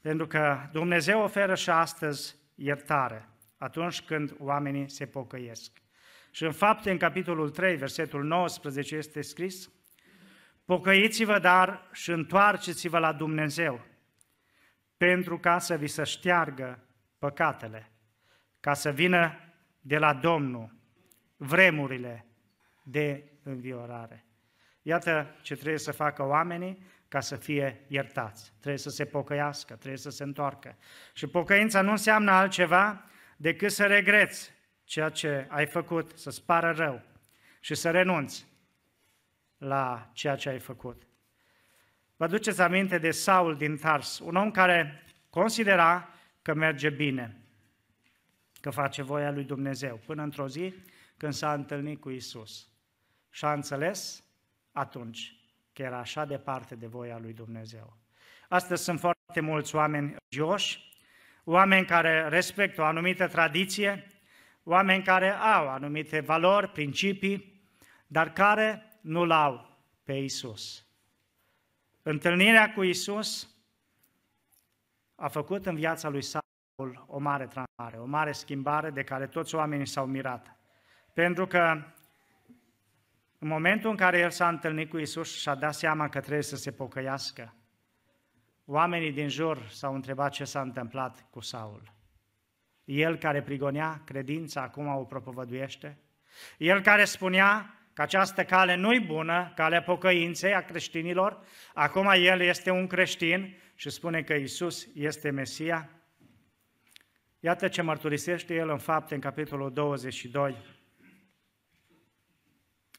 Pentru 0.00 0.26
că 0.26 0.68
Dumnezeu 0.72 1.22
oferă 1.22 1.54
și 1.54 1.70
astăzi 1.70 2.36
iertare 2.54 3.28
atunci 3.58 4.02
când 4.02 4.36
oamenii 4.38 4.90
se 4.90 5.06
pocăiesc. 5.06 5.84
Și 6.36 6.44
în 6.44 6.52
fapte, 6.52 6.90
în 6.90 6.98
capitolul 6.98 7.50
3, 7.50 7.76
versetul 7.76 8.24
19, 8.24 8.96
este 8.96 9.20
scris, 9.20 9.70
Pocăiți-vă, 10.64 11.38
dar, 11.38 11.88
și 11.92 12.10
întoarceți-vă 12.10 12.98
la 12.98 13.12
Dumnezeu, 13.12 13.86
pentru 14.96 15.38
ca 15.38 15.58
să 15.58 15.76
vi 15.76 15.86
se 15.86 16.04
șteargă 16.04 16.78
păcatele, 17.18 17.90
ca 18.60 18.74
să 18.74 18.90
vină 18.90 19.38
de 19.80 19.98
la 19.98 20.14
Domnul 20.14 20.74
vremurile 21.36 22.26
de 22.82 23.32
înviorare. 23.42 24.24
Iată 24.82 25.36
ce 25.42 25.54
trebuie 25.54 25.78
să 25.78 25.92
facă 25.92 26.22
oamenii 26.22 26.82
ca 27.08 27.20
să 27.20 27.36
fie 27.36 27.84
iertați. 27.88 28.52
Trebuie 28.58 28.78
să 28.78 28.90
se 28.90 29.04
pocăiască, 29.04 29.74
trebuie 29.74 29.98
să 29.98 30.10
se 30.10 30.22
întoarcă. 30.22 30.76
Și 31.14 31.26
pocăința 31.26 31.80
nu 31.80 31.90
înseamnă 31.90 32.30
altceva 32.30 33.04
decât 33.36 33.70
să 33.70 33.86
regreți 33.86 34.54
ceea 34.86 35.08
ce 35.08 35.46
ai 35.48 35.66
făcut, 35.66 36.18
să-ți 36.18 36.44
pară 36.44 36.72
rău 36.72 37.02
și 37.60 37.74
să 37.74 37.90
renunți 37.90 38.46
la 39.58 40.10
ceea 40.12 40.36
ce 40.36 40.48
ai 40.48 40.58
făcut. 40.58 41.02
Vă 42.16 42.24
aduceți 42.24 42.60
aminte 42.60 42.98
de 42.98 43.10
Saul 43.10 43.56
din 43.56 43.76
Tars, 43.76 44.18
un 44.18 44.36
om 44.36 44.50
care 44.50 45.02
considera 45.30 46.08
că 46.42 46.54
merge 46.54 46.90
bine, 46.90 47.40
că 48.60 48.70
face 48.70 49.02
voia 49.02 49.30
lui 49.30 49.44
Dumnezeu, 49.44 50.00
până 50.06 50.22
într-o 50.22 50.48
zi 50.48 50.74
când 51.16 51.32
s-a 51.32 51.52
întâlnit 51.52 52.00
cu 52.00 52.10
Isus. 52.10 52.68
Și 53.30 53.44
a 53.44 53.52
înțeles 53.52 54.24
atunci 54.72 55.36
că 55.72 55.82
era 55.82 55.98
așa 55.98 56.24
departe 56.24 56.74
de 56.74 56.86
voia 56.86 57.18
lui 57.18 57.32
Dumnezeu. 57.32 57.96
Astăzi 58.48 58.82
sunt 58.82 59.00
foarte 59.00 59.40
mulți 59.40 59.74
oameni 59.74 60.16
religioși, 60.18 60.98
oameni 61.44 61.86
care 61.86 62.28
respectă 62.28 62.80
o 62.80 62.84
anumită 62.84 63.28
tradiție, 63.28 64.06
oameni 64.68 65.02
care 65.02 65.30
au 65.30 65.68
anumite 65.68 66.20
valori, 66.20 66.68
principii, 66.68 67.62
dar 68.06 68.32
care 68.32 68.98
nu-L 69.00 69.30
au 69.30 69.78
pe 70.04 70.12
Isus. 70.12 70.86
Întâlnirea 72.02 72.72
cu 72.72 72.82
Isus 72.82 73.56
a 75.14 75.28
făcut 75.28 75.66
în 75.66 75.74
viața 75.74 76.08
lui 76.08 76.22
Saul 76.22 77.04
o 77.06 77.18
mare 77.18 77.46
transformare, 77.46 77.96
o 77.98 78.04
mare 78.04 78.32
schimbare 78.32 78.90
de 78.90 79.02
care 79.02 79.26
toți 79.26 79.54
oamenii 79.54 79.86
s-au 79.86 80.06
mirat. 80.06 80.56
Pentru 81.12 81.46
că 81.46 81.82
în 83.38 83.48
momentul 83.48 83.90
în 83.90 83.96
care 83.96 84.18
el 84.18 84.30
s-a 84.30 84.48
întâlnit 84.48 84.90
cu 84.90 84.98
Isus 84.98 85.36
și 85.40 85.48
a 85.48 85.54
dat 85.54 85.74
seama 85.74 86.08
că 86.08 86.20
trebuie 86.20 86.42
să 86.42 86.56
se 86.56 86.72
pocăiască, 86.72 87.54
oamenii 88.64 89.12
din 89.12 89.28
jur 89.28 89.68
s-au 89.68 89.94
întrebat 89.94 90.32
ce 90.32 90.44
s-a 90.44 90.60
întâmplat 90.60 91.26
cu 91.30 91.40
Saul. 91.40 91.95
El 92.86 93.16
care 93.16 93.42
prigonea 93.42 94.02
credința, 94.04 94.62
acum 94.62 94.86
o 94.86 95.04
propovăduiește. 95.04 95.98
El 96.58 96.80
care 96.80 97.04
spunea 97.04 97.78
că 97.92 98.02
această 98.02 98.44
cale 98.44 98.74
nu-i 98.74 99.00
bună, 99.00 99.52
calea 99.54 99.82
pocăinței 99.82 100.54
a 100.54 100.64
creștinilor, 100.64 101.44
acum 101.74 102.06
el 102.06 102.40
este 102.40 102.70
un 102.70 102.86
creștin 102.86 103.56
și 103.74 103.90
spune 103.90 104.22
că 104.22 104.34
Isus 104.34 104.86
este 104.94 105.30
Mesia. 105.30 105.90
Iată 107.40 107.68
ce 107.68 107.82
mărturisește 107.82 108.54
el 108.54 108.68
în 108.68 108.78
fapte 108.78 109.14
în 109.14 109.20
capitolul 109.20 109.72
22. 109.72 110.56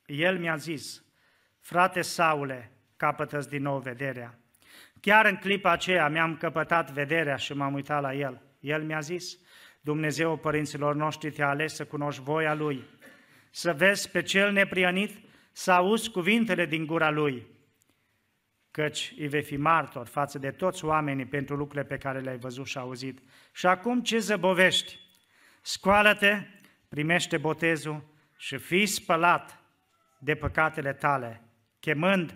El 0.05 0.39
mi-a 0.39 0.55
zis, 0.55 1.03
frate 1.59 2.01
Saule, 2.01 2.71
capătă 2.97 3.39
din 3.39 3.61
nou 3.61 3.79
vederea. 3.79 4.39
Chiar 5.01 5.25
în 5.25 5.35
clipa 5.35 5.71
aceea 5.71 6.07
mi-am 6.07 6.37
căpătat 6.37 6.91
vederea 6.91 7.35
și 7.35 7.53
m-am 7.53 7.73
uitat 7.73 8.01
la 8.01 8.13
el. 8.13 8.41
El 8.59 8.83
mi-a 8.83 8.99
zis, 8.99 9.37
Dumnezeu 9.87 10.37
părinților 10.37 10.95
noștri 10.95 11.31
te-a 11.31 11.49
ales 11.49 11.73
să 11.73 11.85
cunoști 11.85 12.21
voia 12.21 12.53
Lui, 12.53 12.83
să 13.49 13.73
vezi 13.73 14.09
pe 14.09 14.21
cel 14.21 14.51
neprianit, 14.51 15.19
să 15.51 15.71
auzi 15.71 16.11
cuvintele 16.11 16.65
din 16.65 16.85
gura 16.85 17.09
Lui, 17.09 17.47
căci 18.71 19.13
îi 19.17 19.27
vei 19.27 19.43
fi 19.43 19.57
martor 19.57 20.07
față 20.07 20.37
de 20.37 20.51
toți 20.51 20.85
oamenii 20.85 21.25
pentru 21.25 21.55
lucrurile 21.55 21.87
pe 21.87 21.97
care 21.97 22.19
le-ai 22.19 22.37
văzut 22.37 22.65
și 22.65 22.77
auzit. 22.77 23.19
Și 23.51 23.65
acum 23.65 24.01
ce 24.01 24.17
zăbovești? 24.17 24.99
Scoală-te, 25.61 26.41
primește 26.87 27.37
botezul 27.37 28.03
și 28.37 28.57
fii 28.57 28.85
spălat 28.85 29.59
de 30.19 30.35
păcatele 30.35 30.93
tale, 30.93 31.41
chemând 31.79 32.35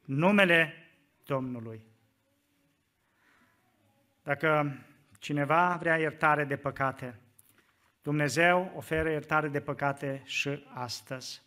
numele 0.00 0.74
Domnului. 1.24 1.84
Dacă 4.22 4.78
cineva 5.24 5.76
vrea 5.80 5.98
iertare 5.98 6.44
de 6.44 6.56
păcate, 6.56 7.20
Dumnezeu 8.02 8.72
oferă 8.76 9.10
iertare 9.10 9.48
de 9.48 9.60
păcate 9.60 10.22
și 10.24 10.66
astăzi. 10.74 11.42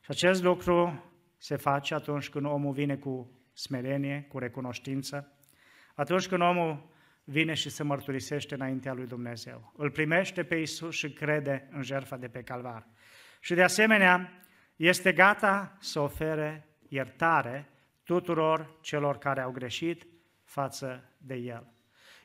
Și 0.00 0.10
acest 0.10 0.42
lucru 0.42 1.04
se 1.38 1.56
face 1.56 1.94
atunci 1.94 2.28
când 2.28 2.46
omul 2.46 2.72
vine 2.72 2.96
cu 2.96 3.30
smerenie, 3.52 4.26
cu 4.28 4.38
recunoștință, 4.38 5.32
atunci 5.94 6.28
când 6.28 6.42
omul 6.42 6.92
vine 7.24 7.54
și 7.54 7.70
se 7.70 7.82
mărturisește 7.82 8.54
înaintea 8.54 8.92
lui 8.92 9.06
Dumnezeu. 9.06 9.72
Îl 9.76 9.90
primește 9.90 10.44
pe 10.44 10.54
Isus 10.54 10.94
și 10.94 11.12
crede 11.12 11.68
în 11.70 11.82
jertfa 11.82 12.16
de 12.16 12.28
pe 12.28 12.42
calvar. 12.42 12.86
Și 13.40 13.54
de 13.54 13.62
asemenea, 13.62 14.42
este 14.76 15.12
gata 15.12 15.76
să 15.80 16.00
ofere 16.00 16.68
iertare 16.88 17.68
tuturor 18.02 18.78
celor 18.80 19.18
care 19.18 19.40
au 19.40 19.50
greșit 19.50 20.06
față 20.44 21.10
de 21.18 21.34
El. 21.34 21.72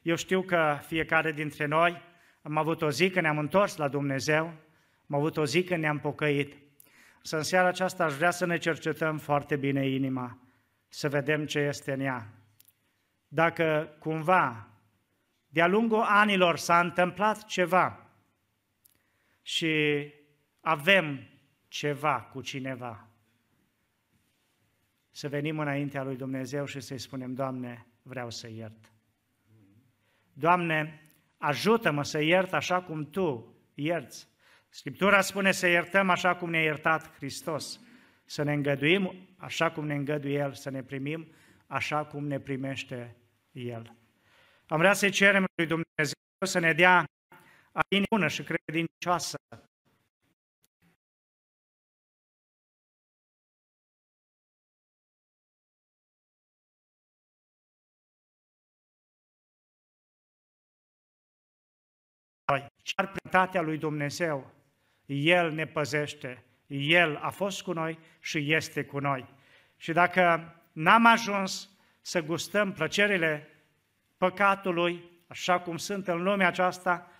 Eu 0.02 0.16
știu 0.16 0.42
că 0.42 0.80
fiecare 0.88 1.32
dintre 1.32 1.66
noi 1.66 2.02
am 2.42 2.58
avut 2.58 2.82
o 2.82 2.92
zi 2.92 3.10
când 3.10 3.24
ne-am 3.24 3.38
întors 3.38 3.76
la 3.76 3.88
Dumnezeu, 3.88 4.46
am 5.10 5.16
avut 5.16 5.38
o 5.38 5.46
zi 5.46 5.64
când 5.64 5.82
ne-am 5.82 6.00
pocăit. 6.00 6.58
Să 7.22 7.38
în 7.38 7.44
seara 7.44 7.68
aceasta 7.68 8.04
aș 8.04 8.14
vrea 8.14 8.32
să 8.32 8.46
ne 8.46 8.58
cercetăm 8.58 9.18
foarte 9.18 9.56
bine 9.56 9.88
inima, 9.88 10.38
să 10.88 11.10
vedem 11.10 11.46
ce 11.46 11.60
este 11.60 11.92
în 11.94 12.00
ea. 12.00 12.34
Dacă 13.28 13.96
cumva, 14.00 14.68
de-a 15.48 15.68
lungul 15.68 16.02
anilor 16.02 16.58
s-a 16.58 16.80
întâmplat 16.80 17.46
ceva 17.46 18.10
și 19.42 20.06
avem 20.62 21.28
ceva 21.68 22.22
cu 22.22 22.42
cineva, 22.42 23.08
să 25.12 25.30
venim 25.30 25.60
înaintea 25.60 26.04
lui 26.04 26.16
Dumnezeu 26.16 26.66
și 26.66 26.80
să-i 26.80 26.98
spunem, 26.98 27.34
Doamne, 27.34 27.88
vreau 28.02 28.30
să 28.30 28.50
iert. 28.50 28.92
Doamne, 30.40 31.02
ajută-mă 31.38 32.04
să 32.04 32.22
iert 32.22 32.54
așa 32.54 32.82
cum 32.82 33.10
Tu 33.10 33.56
ierți. 33.74 34.28
Scriptura 34.70 35.22
spune 35.22 35.52
să 35.52 35.68
iertăm 35.68 36.10
așa 36.10 36.36
cum 36.36 36.50
ne-a 36.50 36.62
iertat 36.62 37.16
Hristos, 37.16 37.80
să 38.26 38.44
ne 38.44 38.54
îngăduim 38.54 39.28
așa 39.38 39.72
cum 39.72 39.86
ne 39.86 39.96
îngăduie 39.96 40.38
El, 40.38 40.54
să 40.54 40.70
ne 40.70 40.84
primim 40.84 41.32
așa 41.68 42.06
cum 42.06 42.28
ne 42.28 42.40
primește 42.40 43.16
El. 43.52 43.96
Am 44.68 44.78
vrea 44.78 44.94
să-i 44.94 45.10
cerem 45.10 45.46
lui 45.56 45.68
Dumnezeu 45.68 46.46
să 46.46 46.60
ne 46.60 46.74
dea 46.74 47.06
inimă 47.90 48.28
și 48.28 48.44
credincioasă 48.44 49.38
noi. 62.98 63.06
Chiar 63.06 63.18
printatea 63.22 63.62
lui 63.62 63.78
Dumnezeu, 63.78 64.52
El 65.06 65.52
ne 65.52 65.66
păzește, 65.66 66.44
El 66.68 67.16
a 67.16 67.30
fost 67.30 67.62
cu 67.62 67.72
noi 67.72 68.00
și 68.20 68.54
este 68.54 68.84
cu 68.84 69.00
noi. 69.00 69.34
Și 69.78 69.92
dacă 69.92 70.56
n-am 70.72 71.06
ajuns 71.06 71.70
să 72.02 72.22
gustăm 72.22 72.74
plăcerile 72.74 73.48
păcatului, 74.18 75.04
așa 75.28 75.60
cum 75.60 75.78
sunt 75.78 76.08
în 76.08 76.24
lumea 76.24 76.48
aceasta, 76.48 77.12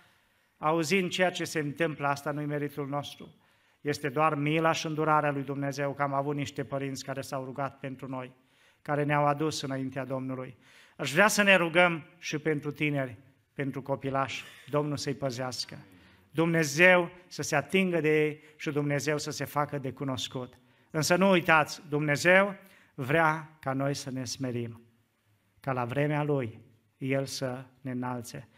auzind 0.58 1.10
ceea 1.10 1.30
ce 1.30 1.44
se 1.44 1.58
întâmplă, 1.58 2.06
asta 2.06 2.30
nu-i 2.30 2.46
meritul 2.46 2.88
nostru. 2.88 3.34
Este 3.80 4.08
doar 4.08 4.34
mila 4.34 4.72
și 4.72 4.86
îndurarea 4.86 5.30
lui 5.30 5.42
Dumnezeu 5.42 5.94
că 5.94 6.02
am 6.02 6.12
avut 6.12 6.34
niște 6.34 6.64
părinți 6.64 7.04
care 7.04 7.20
s-au 7.20 7.44
rugat 7.44 7.78
pentru 7.78 8.08
noi, 8.08 8.32
care 8.82 9.04
ne-au 9.04 9.26
adus 9.26 9.60
înaintea 9.60 10.04
Domnului. 10.04 10.56
Aș 10.96 11.12
vrea 11.12 11.28
să 11.28 11.42
ne 11.42 11.54
rugăm 11.54 12.06
și 12.18 12.38
pentru 12.38 12.70
tineri, 12.70 13.18
pentru 13.60 13.82
copilași, 13.82 14.44
Domnul 14.66 14.96
să-i 14.96 15.14
păzească. 15.14 15.78
Dumnezeu 16.30 17.10
să 17.26 17.42
se 17.42 17.56
atingă 17.56 18.00
de 18.00 18.24
ei 18.24 18.40
și 18.56 18.70
Dumnezeu 18.70 19.18
să 19.18 19.30
se 19.30 19.44
facă 19.44 19.78
de 19.78 19.92
cunoscut. 19.92 20.58
Însă 20.90 21.16
nu 21.16 21.30
uitați, 21.30 21.82
Dumnezeu 21.88 22.54
vrea 22.94 23.56
ca 23.60 23.72
noi 23.72 23.94
să 23.94 24.10
ne 24.10 24.24
smerim, 24.24 24.80
ca 25.60 25.72
la 25.72 25.84
vremea 25.84 26.22
Lui 26.22 26.60
El 26.98 27.26
să 27.26 27.64
ne 27.80 27.90
înalțe. 27.90 28.48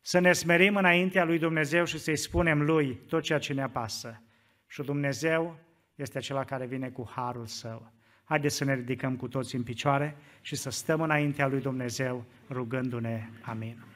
Să 0.00 0.18
ne 0.18 0.32
smerim 0.32 0.76
înaintea 0.76 1.24
Lui 1.24 1.38
Dumnezeu 1.38 1.84
și 1.84 1.98
să-i 1.98 2.16
spunem 2.16 2.62
Lui 2.62 2.94
tot 2.94 3.22
ceea 3.22 3.38
ce 3.38 3.52
ne 3.52 3.62
apasă. 3.62 4.22
Și 4.66 4.82
Dumnezeu 4.82 5.58
este 5.94 6.18
acela 6.18 6.44
care 6.44 6.66
vine 6.66 6.88
cu 6.88 7.10
harul 7.14 7.46
Său. 7.46 7.92
Haideți 8.24 8.56
să 8.56 8.64
ne 8.64 8.74
ridicăm 8.74 9.16
cu 9.16 9.28
toți 9.28 9.54
în 9.54 9.62
picioare 9.62 10.16
și 10.40 10.56
să 10.56 10.70
stăm 10.70 11.00
înaintea 11.00 11.46
Lui 11.46 11.60
Dumnezeu 11.60 12.24
rugându-ne. 12.48 13.28
Amin. 13.42 13.91